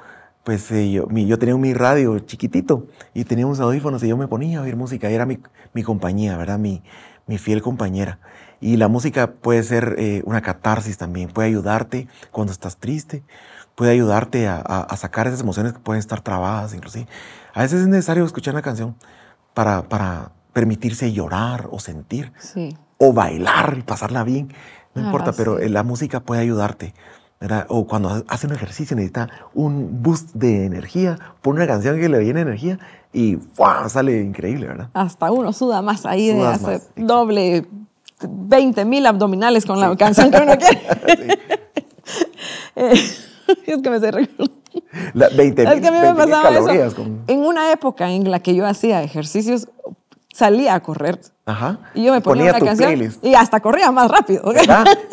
[0.44, 4.16] pues eh, yo, mi, yo tenía mi radio chiquitito y tenía unos audífonos y yo
[4.18, 5.38] me ponía a oír música y era mi,
[5.72, 6.58] mi compañía, ¿verdad?
[6.58, 6.82] Mi,
[7.26, 8.18] mi fiel compañera.
[8.60, 13.22] Y la música puede ser eh, una catarsis también, puede ayudarte cuando estás triste,
[13.78, 17.06] puede ayudarte a, a, sacar esas emociones que pueden estar trabadas, inclusive.
[17.54, 18.96] A veces es necesario escuchar una canción
[19.54, 22.32] para, para permitirse llorar o sentir,
[22.98, 24.52] o bailar y pasarla bien,
[24.96, 26.92] no importa, pero la música puede ayudarte.
[27.40, 27.66] ¿verdad?
[27.68, 32.18] O cuando hace un ejercicio necesita un boost de energía, pone una canción que le
[32.18, 32.80] viene energía
[33.12, 33.88] y ¡fua!
[33.88, 34.88] sale increíble, ¿verdad?
[34.92, 37.64] Hasta uno suda más ahí de hacer doble
[38.28, 41.38] 20 mil abdominales con la canción que uno quiere.
[42.74, 42.94] Eh,
[43.66, 44.12] es que me sé
[45.14, 47.06] la 20 es que a mí me pasaba eso.
[47.26, 49.68] En una época en la que yo hacía ejercicios,
[50.32, 51.20] salía a correr.
[51.48, 51.78] Ajá.
[51.94, 54.42] Y yo me ponía, una canción y hasta corría más rápido.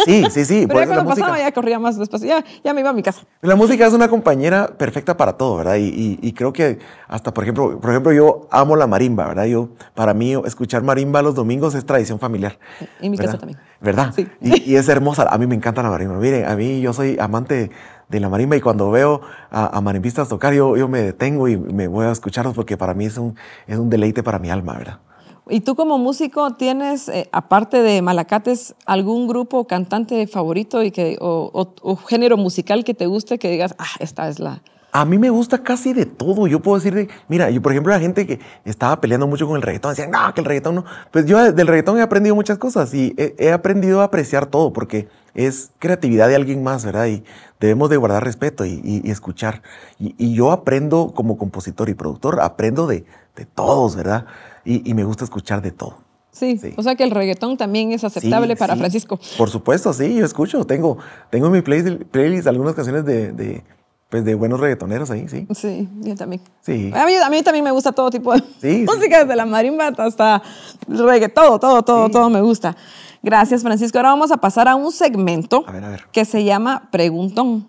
[0.05, 0.65] Sí, sí, sí.
[0.67, 2.27] Pero ya cuando pasaba ya corría más despacio.
[2.27, 3.21] Ya, ya, me iba a mi casa.
[3.41, 5.77] La música es una compañera perfecta para todo, ¿verdad?
[5.77, 9.45] Y, y, creo que hasta, por ejemplo, por ejemplo, yo amo la marimba, ¿verdad?
[9.45, 12.59] Yo, para mí, escuchar marimba los domingos es tradición familiar.
[12.99, 13.57] En mi casa también.
[13.79, 14.11] ¿Verdad?
[14.13, 14.27] Sí.
[14.41, 15.25] Y, y, es hermosa.
[15.29, 16.15] A mí me encanta la marimba.
[16.15, 17.71] Miren, a mí yo soy amante
[18.09, 21.88] de la marimba y cuando veo a, marimbistas tocar, yo, yo me detengo y me
[21.88, 23.36] voy a escucharlos porque para mí es un,
[23.67, 24.99] es un deleite para mi alma, ¿verdad?
[25.47, 31.17] ¿Y tú como músico tienes, eh, aparte de Malacates, algún grupo cantante favorito y que,
[31.21, 34.61] o, o, género musical que te guste que digas, ah, esta es la...
[34.91, 36.47] A mí me gusta casi de todo.
[36.47, 39.57] Yo puedo decir de, mira, yo por ejemplo la gente que estaba peleando mucho con
[39.57, 40.85] el reggaetón, decían, no, que el reggaetón no.
[41.11, 45.09] Pues yo del reggaetón he aprendido muchas cosas y he, aprendido a apreciar todo porque
[45.33, 47.07] es creatividad de alguien más, ¿verdad?
[47.07, 47.25] Y
[47.59, 49.61] debemos de guardar respeto y, escuchar.
[49.99, 54.25] Y, yo aprendo como compositor y productor, aprendo de, de todos, ¿verdad?
[54.66, 55.97] Y, me gusta escuchar de todo.
[56.32, 59.18] Sí, o sea que el reggaetón también es aceptable para Francisco.
[59.38, 60.66] Por supuesto, sí, yo escucho.
[60.66, 60.97] Tengo,
[61.30, 63.63] tengo en mi playlist, algunas canciones de,
[64.09, 65.47] pues de buenos reggaetoneros ahí, sí.
[65.55, 66.41] Sí, yo también.
[66.61, 66.91] Sí.
[66.93, 68.41] A mí, también me gusta todo tipo de
[68.86, 70.41] música, desde la marimba hasta
[70.89, 72.76] el reggaetón, todo, todo, todo, todo me gusta.
[73.24, 73.97] Gracias, Francisco.
[73.97, 75.63] Ahora vamos a pasar a un segmento
[76.11, 77.68] que se llama Preguntón.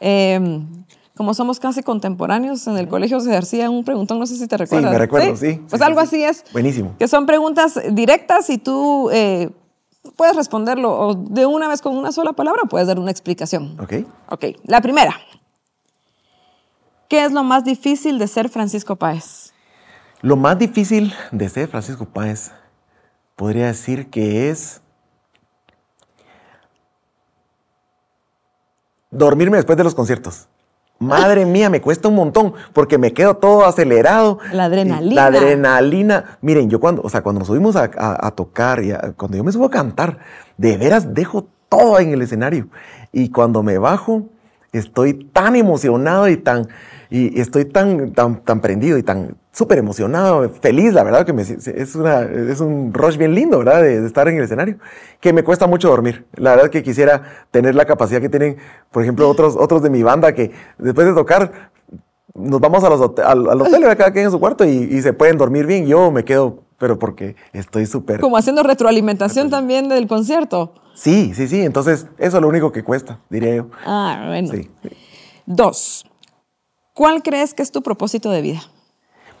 [0.00, 0.40] Eh,
[1.16, 4.56] como somos casi contemporáneos, en el colegio se ejercía un preguntón, no sé si te
[4.58, 4.90] recuerdas.
[4.90, 5.62] Sí, me recuerdo, sí.
[5.68, 6.44] pues algo así es.
[6.52, 6.94] Buenísimo.
[6.98, 9.48] Que son preguntas directas y tú eh,
[10.14, 13.80] puedes responderlo o de una vez con una sola palabra o puedes dar una explicación.
[13.80, 13.94] Ok.
[14.28, 15.16] Ok, la primera.
[17.08, 19.54] ¿Qué es lo más difícil de ser Francisco Páez?
[20.20, 22.50] Lo más difícil de ser Francisco Páez,
[23.36, 24.82] podría decir que es
[29.10, 30.48] dormirme después de los conciertos.
[30.98, 34.38] Madre mía, me cuesta un montón porque me quedo todo acelerado.
[34.52, 35.14] La adrenalina.
[35.14, 36.38] La adrenalina.
[36.40, 39.66] Miren, yo cuando, o sea, cuando nos subimos a, tocar y cuando yo me subo
[39.66, 40.18] a cantar,
[40.56, 42.68] de veras dejo todo en el escenario.
[43.12, 44.28] Y cuando me bajo,
[44.72, 46.68] estoy tan emocionado y tan,
[47.10, 51.40] y estoy tan, tan, tan prendido y tan súper emocionado, feliz, la verdad que me,
[51.40, 53.80] es, una, es un rush bien lindo, ¿verdad?
[53.80, 54.76] De, estar en el escenario,
[55.18, 56.26] que me cuesta mucho dormir.
[56.34, 58.58] La verdad que quisiera tener la capacidad que tienen,
[58.90, 61.70] por ejemplo, otros, otros de mi banda que después de tocar
[62.34, 65.38] nos vamos a los al, al, hotel, cada quien en su cuarto y, se pueden
[65.38, 65.86] dormir bien.
[65.86, 68.20] Yo me quedo, pero porque estoy súper...
[68.20, 70.74] Como haciendo retroalimentación también del concierto.
[70.94, 71.62] Sí, sí, sí.
[71.62, 73.70] Entonces, eso es lo único que cuesta, diría yo.
[73.86, 74.52] Ah, bueno.
[75.46, 76.04] Dos.
[76.92, 78.60] ¿Cuál crees que es tu propósito de vida?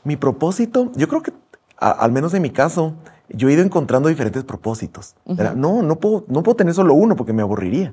[0.06, 1.32] Mi propósito, yo creo que,
[1.78, 2.94] al menos en mi caso,
[3.28, 5.16] yo he ido encontrando diferentes propósitos.
[5.56, 7.92] No, no puedo, no puedo tener solo uno porque me aburriría.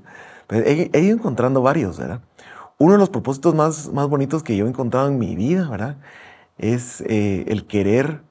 [0.52, 2.22] he, ido encontrando varios, ¿verdad?
[2.78, 5.98] Uno de los propósitos más, más bonitos que yo he encontrado en mi vida, ¿verdad?
[6.60, 8.22] Es eh, el querer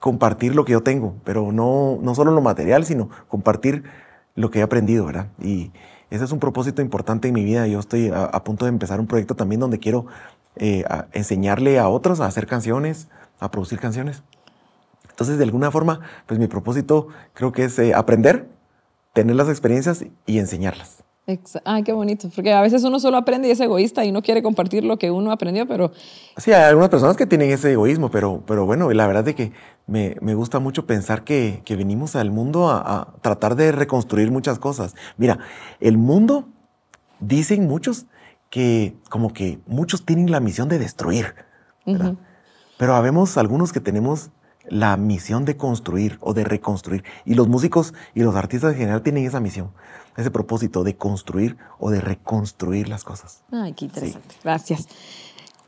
[0.00, 3.84] compartir lo que yo tengo, pero no, no solo lo material, sino compartir
[4.34, 5.28] lo que he aprendido, ¿verdad?
[5.40, 5.70] Y
[6.10, 7.66] ese es un propósito importante en mi vida.
[7.66, 10.06] Yo estoy a punto de empezar un proyecto también donde quiero
[10.56, 13.08] eh, enseñarle a otros a hacer canciones,
[13.38, 14.22] a producir canciones.
[15.08, 18.48] Entonces, de alguna forma, pues mi propósito creo que es eh, aprender,
[19.12, 21.04] tener las experiencias y enseñarlas.
[21.64, 24.42] Ay, qué bonito, porque a veces uno solo aprende y es egoísta y no quiere
[24.42, 25.92] compartir lo que uno aprendió, pero...
[26.36, 29.52] Sí, hay algunas personas que tienen ese egoísmo, pero, pero bueno, la verdad es que
[29.86, 34.32] me, me gusta mucho pensar que, que venimos al mundo a, a, tratar de reconstruir
[34.32, 34.96] muchas cosas.
[35.18, 35.38] Mira,
[35.78, 36.48] el mundo,
[37.20, 38.06] dicen muchos,
[38.50, 41.34] que como que muchos tienen la misión de destruir,
[42.76, 44.30] Pero habemos algunos que tenemos
[44.68, 47.04] la misión de construir o de reconstruir.
[47.24, 49.70] Y los músicos y los artistas en general tienen esa misión,
[50.16, 53.42] ese propósito de construir o de reconstruir las cosas.
[53.52, 54.36] Ay, qué interesante.
[54.42, 54.88] Gracias.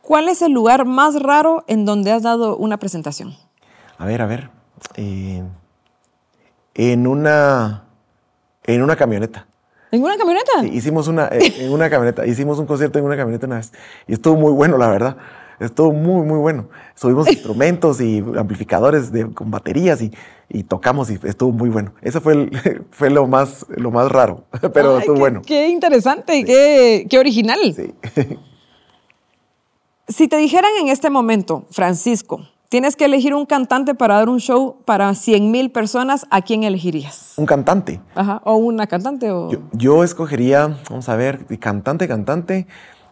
[0.03, 3.35] ¿Cuál es el lugar más raro en donde has dado una presentación?
[3.99, 4.51] A ver, a ver.
[4.97, 5.43] Eh,
[6.75, 7.85] en, una,
[8.65, 9.47] en una camioneta.
[9.93, 10.51] ¿En una camioneta?
[10.61, 13.73] Sí, hicimos una, eh, en una camioneta, hicimos un concierto en una camioneta una vez
[14.07, 15.17] y estuvo muy bueno, la verdad.
[15.63, 16.69] Estuvo muy, muy bueno.
[16.95, 20.13] Subimos instrumentos y amplificadores de, con baterías y,
[20.49, 21.93] y, tocamos y estuvo muy bueno.
[22.03, 22.51] Eso fue,
[22.91, 24.45] fue lo, más, lo más raro,
[24.75, 25.43] pero estuvo bueno.
[25.45, 27.59] Qué interesante y qué, qué original.
[27.75, 27.95] Sí.
[30.09, 32.41] si te dijeran en este momento, Francisco,
[32.73, 36.27] Tienes que elegir un cantante para dar un show para 100 mil personas.
[36.31, 37.35] ¿A quién elegirías?
[37.37, 38.01] Un cantante.
[38.15, 38.41] Ajá.
[38.47, 39.31] O una cantante.
[39.31, 39.51] O...
[39.73, 42.67] Yo, escogería, vamos a ver, cantante, cantante,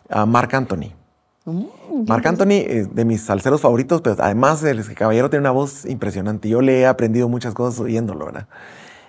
[0.08, 0.94] a Marc Anthony.
[1.44, 5.84] Mm, Marc Anthony, eh, de mis salseros favoritos, pero además el caballero tiene una voz
[5.86, 6.48] impresionante.
[6.48, 8.46] Yo le he aprendido muchas cosas oyéndolo, ¿verdad?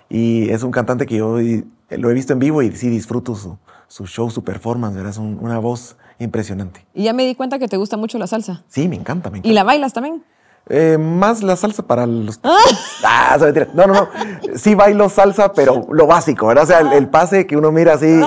[0.08, 3.58] Y es un cantante que yo lo he visto en vivo y sí disfruto su,
[3.88, 5.10] su show, su performance, ¿verdad?
[5.10, 6.84] Es una voz impresionante.
[6.94, 8.64] Y ya me di cuenta que te gusta mucho la salsa.
[8.68, 9.48] Sí, me encanta, me encanta.
[9.48, 10.22] ¿Y la bailas también?
[10.68, 12.38] Eh, más la salsa para los.
[12.44, 12.56] ah,
[13.04, 13.38] ah
[13.74, 14.08] no, no, no.
[14.54, 16.64] Sí bailo salsa, pero lo básico, ¿verdad?
[16.64, 18.20] O sea, el, pase que uno mira así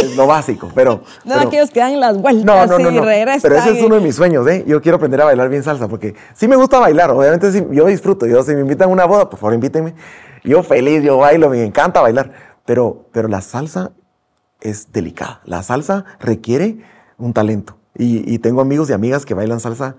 [0.00, 1.02] es lo básico, pero.
[1.24, 3.02] No, aquellos que dan las vueltas no, no, no, no.
[3.02, 4.64] Pero ese es uno de mis sueños, ¿eh?
[4.66, 7.86] Yo quiero aprender a bailar bien salsa, porque sí me gusta bailar, obviamente sí, yo
[7.86, 8.26] disfruto.
[8.26, 9.94] Yo, si me invitan a una boda, por favor, invítenme.
[10.44, 12.30] Yo feliz, yo bailo, me encanta bailar.
[12.64, 13.90] Pero, pero la salsa
[14.60, 15.40] es delicada.
[15.44, 16.78] La salsa requiere
[17.18, 17.76] un talento.
[17.96, 19.96] Y, y tengo amigos y amigas que bailan salsa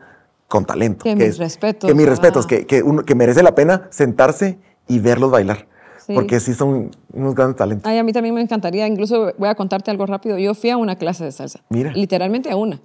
[0.54, 1.04] con talento.
[1.04, 1.88] Que, mis respetos.
[1.90, 5.68] Que mis respetos, que, que, que, merece la pena sentarse y verlos bailar.
[6.14, 7.90] Porque sí son unos grandes talentos.
[7.90, 10.38] Ay, a mí también me encantaría, incluso voy a contarte algo rápido.
[10.38, 11.62] Yo fui a una clase de salsa.
[11.70, 11.92] Mira.
[11.94, 12.80] Literalmente a una.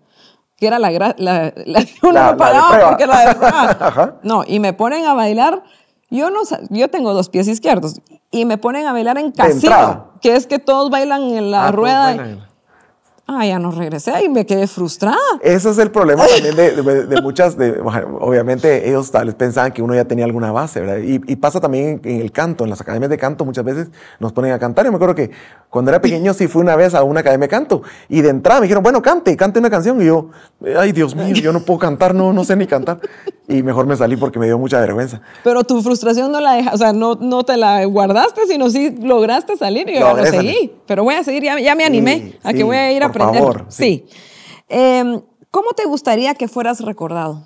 [0.57, 1.53] Que era la, la, la,
[2.03, 5.63] uno la, pagaba porque la de No, y me ponen a bailar.
[6.09, 6.41] Yo no
[6.71, 8.01] yo tengo dos pies izquierdos
[8.31, 11.73] y me ponen a bailar en casino, que es que todos bailan en la ah,
[11.73, 12.49] rueda.
[13.31, 15.19] Ah, ya no regresé y me quedé frustrada.
[15.43, 19.95] Ese es el problema también de, muchas, de, obviamente ellos tal vez pensaban que uno
[19.95, 20.97] ya tenía alguna base, ¿verdad?
[20.97, 24.53] Y, pasa también en, el canto, en las academias de canto muchas veces nos ponen
[24.53, 24.87] a cantar.
[24.87, 25.31] Yo me acuerdo que
[25.69, 28.61] cuando era pequeño sí fui una vez a una academia de canto y de entrada
[28.61, 30.01] me dijeron, bueno, cante, cante una canción.
[30.01, 30.31] Y yo,
[30.79, 32.99] ay Dios mío, yo no puedo cantar, no, no sé ni cantar.
[33.47, 35.21] Y mejor me salí porque me dio mucha vergüenza.
[35.45, 38.95] Pero tu frustración no la deja, o sea, no, no te la guardaste, sino sí
[39.03, 40.73] lograste salir y yo no, seguí.
[40.87, 43.67] Pero voy a seguir, ya, me animé a que voy a ir a por Favor,
[43.69, 44.07] sí.
[44.69, 47.43] Em, ¿Cómo te gustaría que fueras recordado?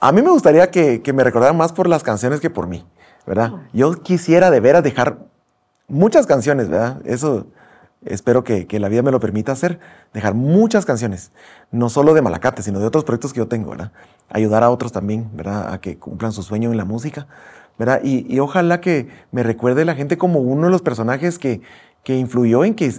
[0.00, 2.84] A mí me gustaría que, me recordaran más por las canciones que por mí,
[3.26, 3.52] ¿verdad?
[3.72, 5.18] Yo quisiera de veras dejar
[5.86, 7.00] muchas canciones, ¿verdad?
[7.04, 7.46] Eso,
[8.04, 9.78] espero que, que, la vida me lo permita hacer,
[10.12, 11.30] dejar muchas canciones,
[11.70, 13.92] no solo de Malacate, sino de otros proyectos que yo tengo, ¿verdad?
[14.28, 15.72] Ayudar a otros también, ¿verdad?
[15.72, 17.28] A que cumplan su sueño en la música,
[17.78, 18.00] ¿verdad?
[18.02, 21.62] Y, y ojalá que me recuerde la gente como uno de los personajes que,
[22.02, 22.92] que influyó en que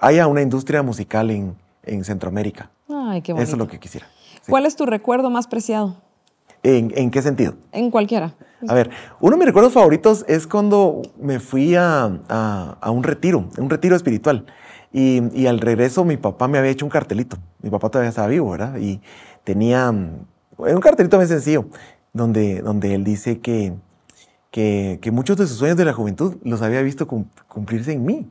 [0.00, 2.70] haya una industria musical en, en Centroamérica.
[2.88, 3.44] Ay, qué bonito.
[3.44, 4.06] Eso es lo que quisiera.
[4.42, 4.50] Sí.
[4.50, 5.96] ¿Cuál es tu recuerdo más preciado?
[6.62, 7.54] ¿En, ¿En, qué sentido?
[7.72, 8.34] En cualquiera.
[8.66, 13.04] A ver, uno de mis recuerdos favoritos es cuando me fui a, a, a un
[13.04, 14.46] retiro, un retiro espiritual.
[14.92, 17.36] Y, y, al regreso mi papá me había hecho un cartelito.
[17.62, 18.76] Mi papá todavía estaba vivo, ¿verdad?
[18.78, 19.00] Y
[19.44, 21.66] tenía un cartelito muy sencillo,
[22.12, 23.74] donde, donde él dice que,
[24.50, 28.26] que, que muchos de sus sueños de la juventud los había visto cumplirse en mí.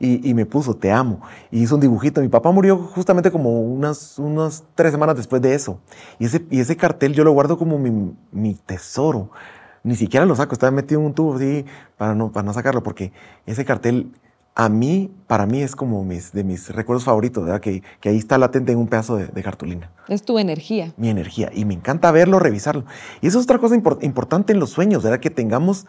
[0.00, 1.20] Y, y, me puso, te amo.
[1.50, 2.20] Y hizo un dibujito.
[2.20, 5.80] Mi papá murió justamente como unas, unas tres semanas después de eso.
[6.20, 9.30] Y ese, y ese cartel yo lo guardo como mi, mi tesoro.
[9.82, 11.64] Ni siquiera lo saco, estaba metido en un tubo así
[11.96, 13.12] para no, para no sacarlo, porque
[13.46, 14.12] ese cartel
[14.58, 17.60] a mí, para mí es como mis, de mis recuerdos favoritos, ¿verdad?
[17.60, 19.92] Que, que ahí está latente en un pedazo de, de, cartulina.
[20.08, 20.92] Es tu energía.
[20.96, 21.50] Mi energía.
[21.54, 22.84] Y me encanta verlo, revisarlo.
[23.20, 25.20] Y eso es otra cosa import, importante en los sueños, ¿verdad?
[25.20, 25.86] Que tengamos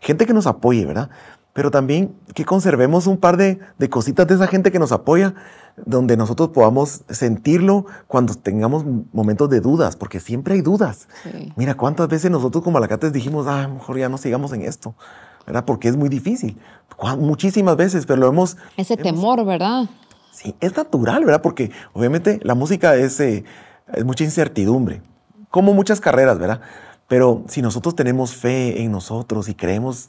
[0.00, 1.10] gente que nos apoye, ¿verdad?
[1.52, 5.34] Pero también que conservemos un par de, de, cositas de esa gente que nos apoya,
[5.76, 11.08] donde nosotros podamos sentirlo cuando tengamos momentos de dudas, porque siempre hay dudas.
[11.22, 11.52] Sí.
[11.56, 14.94] Mira, cuántas veces nosotros como alacates dijimos, ah, mejor ya no sigamos en esto,
[15.46, 15.64] ¿verdad?
[15.64, 16.58] Porque es muy difícil.
[17.18, 18.56] Muchísimas veces, pero lo hemos...
[18.76, 19.88] Ese hemos, temor, ¿verdad?
[20.30, 21.42] Sí, es natural, ¿verdad?
[21.42, 23.44] Porque obviamente la música es, eh,
[23.92, 25.02] es mucha incertidumbre,
[25.50, 26.60] como muchas carreras, ¿verdad?
[27.08, 30.08] Pero si nosotros tenemos fe en nosotros y creemos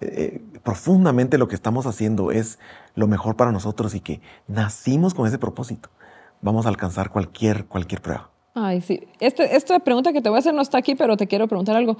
[0.00, 2.58] eh, profundamente lo que estamos haciendo es
[2.94, 5.90] lo mejor para nosotros y que nacimos con ese propósito,
[6.40, 8.30] vamos a alcanzar cualquier, cualquier prueba.
[8.56, 9.00] Ay, sí.
[9.18, 11.74] Este, esta pregunta que te voy a hacer no está aquí, pero te quiero preguntar
[11.74, 11.96] algo.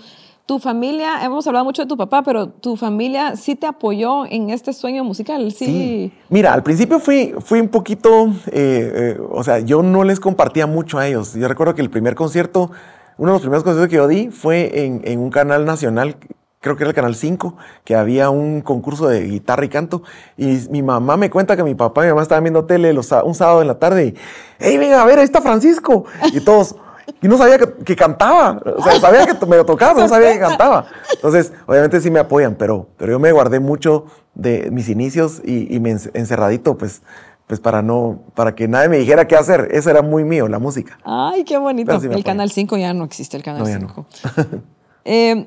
[0.46, 4.50] Tu familia, hemos hablado mucho de tu papá, pero tu familia sí te apoyó en
[4.50, 5.66] este sueño musical, sí.
[5.66, 6.12] sí.
[6.28, 10.68] Mira, al principio fui, fui un poquito, eh, eh, o sea, yo no les compartía
[10.68, 11.34] mucho a ellos.
[11.34, 12.70] Yo recuerdo que el primer concierto,
[13.18, 16.18] uno de los primeros conciertos que yo di fue en, en un canal nacional
[16.64, 20.02] creo que era el Canal 5, que había un concurso de guitarra y canto.
[20.38, 23.12] Y mi mamá me cuenta que mi papá y mi mamá estaban viendo tele los,
[23.12, 24.14] un sábado en la tarde y,
[24.58, 26.06] hey, venga, a ver, ahí está Francisco.
[26.32, 26.74] Y todos,
[27.20, 28.62] y no sabía que, que cantaba.
[28.78, 30.86] O sea, sabía que me lo tocaba, pero no sabía que cantaba.
[31.12, 35.72] Entonces, obviamente sí me apoyan, pero, pero yo me guardé mucho de mis inicios y,
[35.74, 37.02] y me encerradito, pues,
[37.46, 39.68] pues para no, para que nadie me dijera qué hacer.
[39.72, 40.98] Eso era muy mío, la música.
[41.04, 42.00] Ay, qué bonito.
[42.00, 44.06] Sí el Canal 5 ya no existe, el Canal no, 5.
[44.36, 44.62] No.
[45.04, 45.46] eh,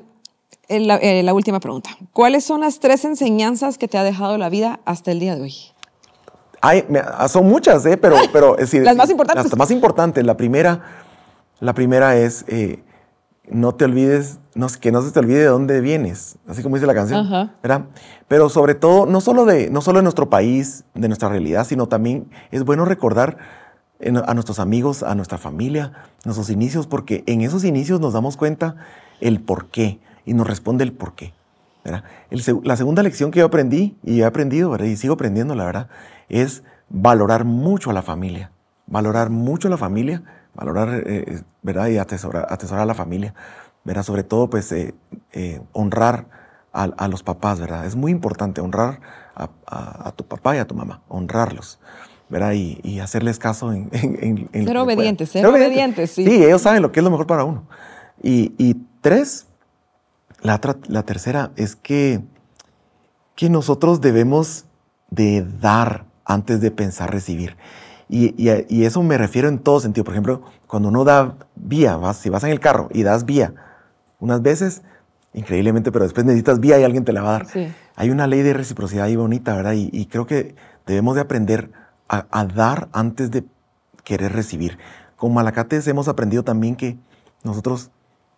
[0.68, 1.90] la, eh, la, última pregunta.
[2.12, 5.42] ¿Cuáles son las tres enseñanzas que te ha dejado la vida hasta el día de
[5.42, 5.54] hoy?
[6.60, 7.96] Ay, me, ah, son muchas, ¿eh?
[7.96, 9.44] pero, pero es decir, las más importantes.
[9.44, 10.24] Las más importantes.
[10.24, 10.82] La primera,
[11.60, 12.82] la primera es eh,
[13.50, 16.86] no te olvides, no, que no se te olvide de dónde vienes, así como dice
[16.86, 17.54] la canción, Ajá.
[17.62, 17.86] ¿verdad?
[18.26, 21.88] Pero sobre todo, no solo, de, no solo de nuestro país, de nuestra realidad, sino
[21.88, 23.38] también es bueno recordar
[24.00, 25.92] a nuestros amigos, a nuestra familia,
[26.24, 28.76] nuestros inicios, porque en esos inicios nos damos cuenta
[29.20, 31.32] el por qué y nos responde el por qué.
[31.84, 34.86] la segunda lección que yo aprendí, y he aprendido, ¿verdad?
[34.86, 35.88] y sigo aprendiendo, la verdad,
[36.28, 38.50] es valorar mucho a la familia.
[38.86, 40.22] Valorar mucho a la familia,
[40.54, 41.88] valorar, eh, ¿verdad?
[41.88, 43.34] Y atesorar, atesorar, a la familia,
[43.84, 44.02] ¿verdad?
[44.02, 44.94] Sobre todo, pues, eh,
[45.32, 46.26] eh, honrar
[46.72, 47.84] a, a, los papás, ¿verdad?
[47.86, 49.00] Es muy importante honrar
[49.34, 51.78] a, a, a, tu papá y a tu mamá, honrarlos.
[52.28, 52.52] ¿verdad?
[52.52, 53.88] Y, y hacerles caso en...
[53.92, 56.24] en, en ser obedientes, ser, ser obedientes, sí.
[56.24, 57.64] Sí, ellos saben lo que es lo mejor para uno.
[58.22, 59.46] Y, y tres,
[60.42, 62.20] la, la tercera es que,
[63.34, 64.64] que nosotros debemos
[65.10, 67.56] de dar antes de pensar recibir.
[68.08, 70.04] Y, y, y, eso me refiero en todo sentido.
[70.04, 73.54] Por ejemplo, cuando uno da vía, vas, si vas en el carro y das vía
[74.18, 74.82] unas veces,
[75.34, 77.46] increíblemente, pero después necesitas vía y alguien te la va a dar.
[77.46, 77.68] Sí.
[77.96, 79.72] Hay una ley de reciprocidad ahí bonita, ¿verdad?
[79.72, 80.54] Y, y creo que
[80.86, 81.70] debemos de aprender
[82.08, 83.44] a, a, dar antes de
[84.04, 84.78] querer recibir.
[85.16, 86.96] Con Malacates hemos aprendido también que
[87.44, 87.90] nosotros,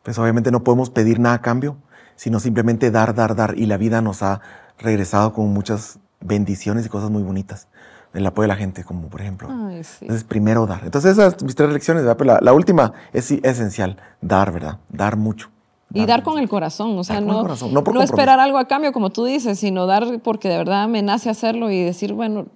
[0.03, 1.77] pues obviamente no podemos pedir nada a cambio,
[2.17, 3.59] sino simplemente dar, dar, dar.
[3.59, 4.41] Y la vida nos ha
[4.79, 7.69] regresado con muchas bendiciones y cosas muy bonitas.
[8.13, 9.49] El apoyo de la gente, como por ejemplo.
[9.51, 9.99] Ay, sí.
[10.03, 10.83] Entonces, primero dar.
[10.85, 12.17] Entonces, esas mis tres lecciones, ¿verdad?
[12.17, 14.79] Pero la, la última es esencial, dar, ¿verdad?
[14.89, 15.51] Dar mucho.
[15.93, 18.93] Y dar con el corazón, o sea, no, corazón, no no esperar algo a cambio,
[18.93, 22.47] como tú dices, sino dar porque de verdad me nace hacerlo y decir, bueno,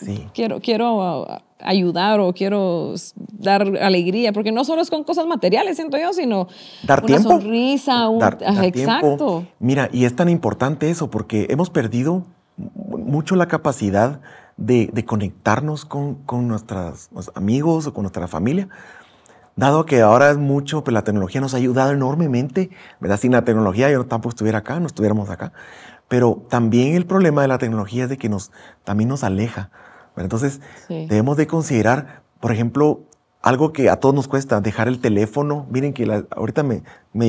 [0.00, 0.26] Sí.
[0.34, 1.26] quiero, quiero uh,
[1.60, 2.94] ayudar o quiero
[3.32, 6.48] dar alegría, porque no solo es con cosas materiales, siento yo, sino
[6.82, 7.28] Dar una tiempo.
[7.30, 8.90] sonrisa, un, Dar- ajá, dar tiempo.
[8.90, 9.46] exacto.
[9.60, 12.24] Mira, y es tan importante eso porque hemos perdido
[12.56, 14.20] mu- mucho la capacidad
[14.56, 18.68] de, de conectarnos con, con nuestros amigos o con nuestra familia
[19.56, 23.18] dado que ahora es mucho, pues la tecnología nos ha ayudado enormemente, ¿verdad?
[23.20, 25.52] Sin la tecnología yo tampoco estuviera acá, no estuviéramos acá.
[26.14, 28.52] Pero también el problema de la tecnología es de que nos,
[28.84, 29.70] también nos aleja.
[30.16, 33.00] Entonces, debemos de considerar, por ejemplo,
[33.42, 35.66] algo que a todos nos cuesta, dejar el teléfono.
[35.70, 36.84] Miren que ahorita me,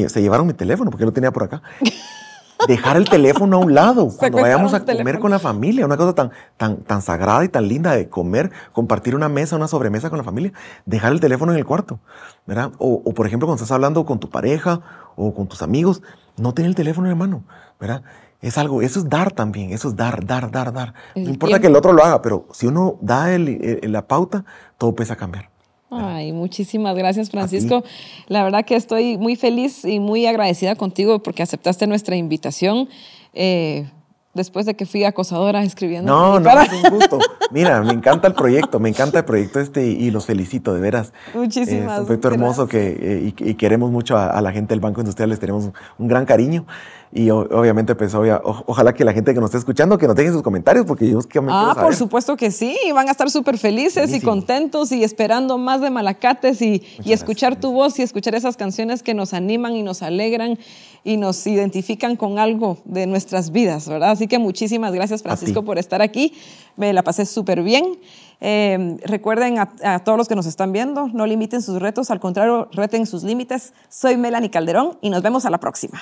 [0.07, 1.63] se llevaron mi teléfono porque lo tenía por acá.
[2.67, 6.13] dejar el teléfono a un lado cuando vayamos a comer con la familia, una cosa
[6.13, 10.19] tan, tan, tan sagrada y tan linda de comer, compartir una mesa, una sobremesa con
[10.19, 10.53] la familia,
[10.85, 11.99] dejar el teléfono en el cuarto,
[12.45, 12.71] ¿verdad?
[12.77, 14.81] O, o por ejemplo, cuando estás hablando con tu pareja
[15.15, 16.03] o con tus amigos,
[16.37, 17.43] no tener el teléfono en la mano,
[17.79, 18.03] ¿verdad?
[18.45, 20.93] Es algo, eso es dar también, eso es dar, dar, dar, dar.
[21.15, 24.45] no importa que el otro lo haga, pero si uno da la pauta,
[24.77, 25.49] todo empieza a cambiar.
[25.89, 27.83] Ay, muchísimas gracias, Francisco.
[28.27, 32.87] La verdad que estoy muy feliz y muy agradecida contigo porque aceptaste nuestra invitación.
[33.33, 33.89] Eh,
[34.35, 36.11] después de que fui acosadora escribiendo.
[36.11, 37.19] No, no, es un gusto.
[37.51, 41.13] Mira, me encanta el proyecto, me encanta el proyecto este y, los felicito, de veras.
[41.33, 44.99] Muchísimas Es un proyecto hermoso que, eh, y, queremos mucho a, la gente del Banco
[45.01, 46.65] Industrial, les tenemos un gran cariño.
[47.13, 50.41] Y obviamente, pues, ojalá que la gente que nos esté escuchando, que nos dejen sus
[50.41, 54.13] comentarios, porque yo que me Ah, por supuesto que sí, van a estar súper felices
[54.13, 58.57] y contentos y esperando más de Malacates y, y escuchar tu voz y escuchar esas
[58.57, 60.59] canciones que nos animan y nos alegran
[61.05, 64.09] y nos identifican con algo de nuestras vidas, ¿verdad?
[64.09, 66.33] Así que muchísimas gracias, Francisco, por estar aquí.
[66.75, 67.99] Me la pasé súper bien.
[68.41, 72.19] Eh, recuerden a, a, todos los que nos están viendo, no limiten sus retos, al
[72.19, 73.73] contrario, reten sus límites.
[73.87, 76.01] Soy Melanie Calderón y nos vemos a la próxima.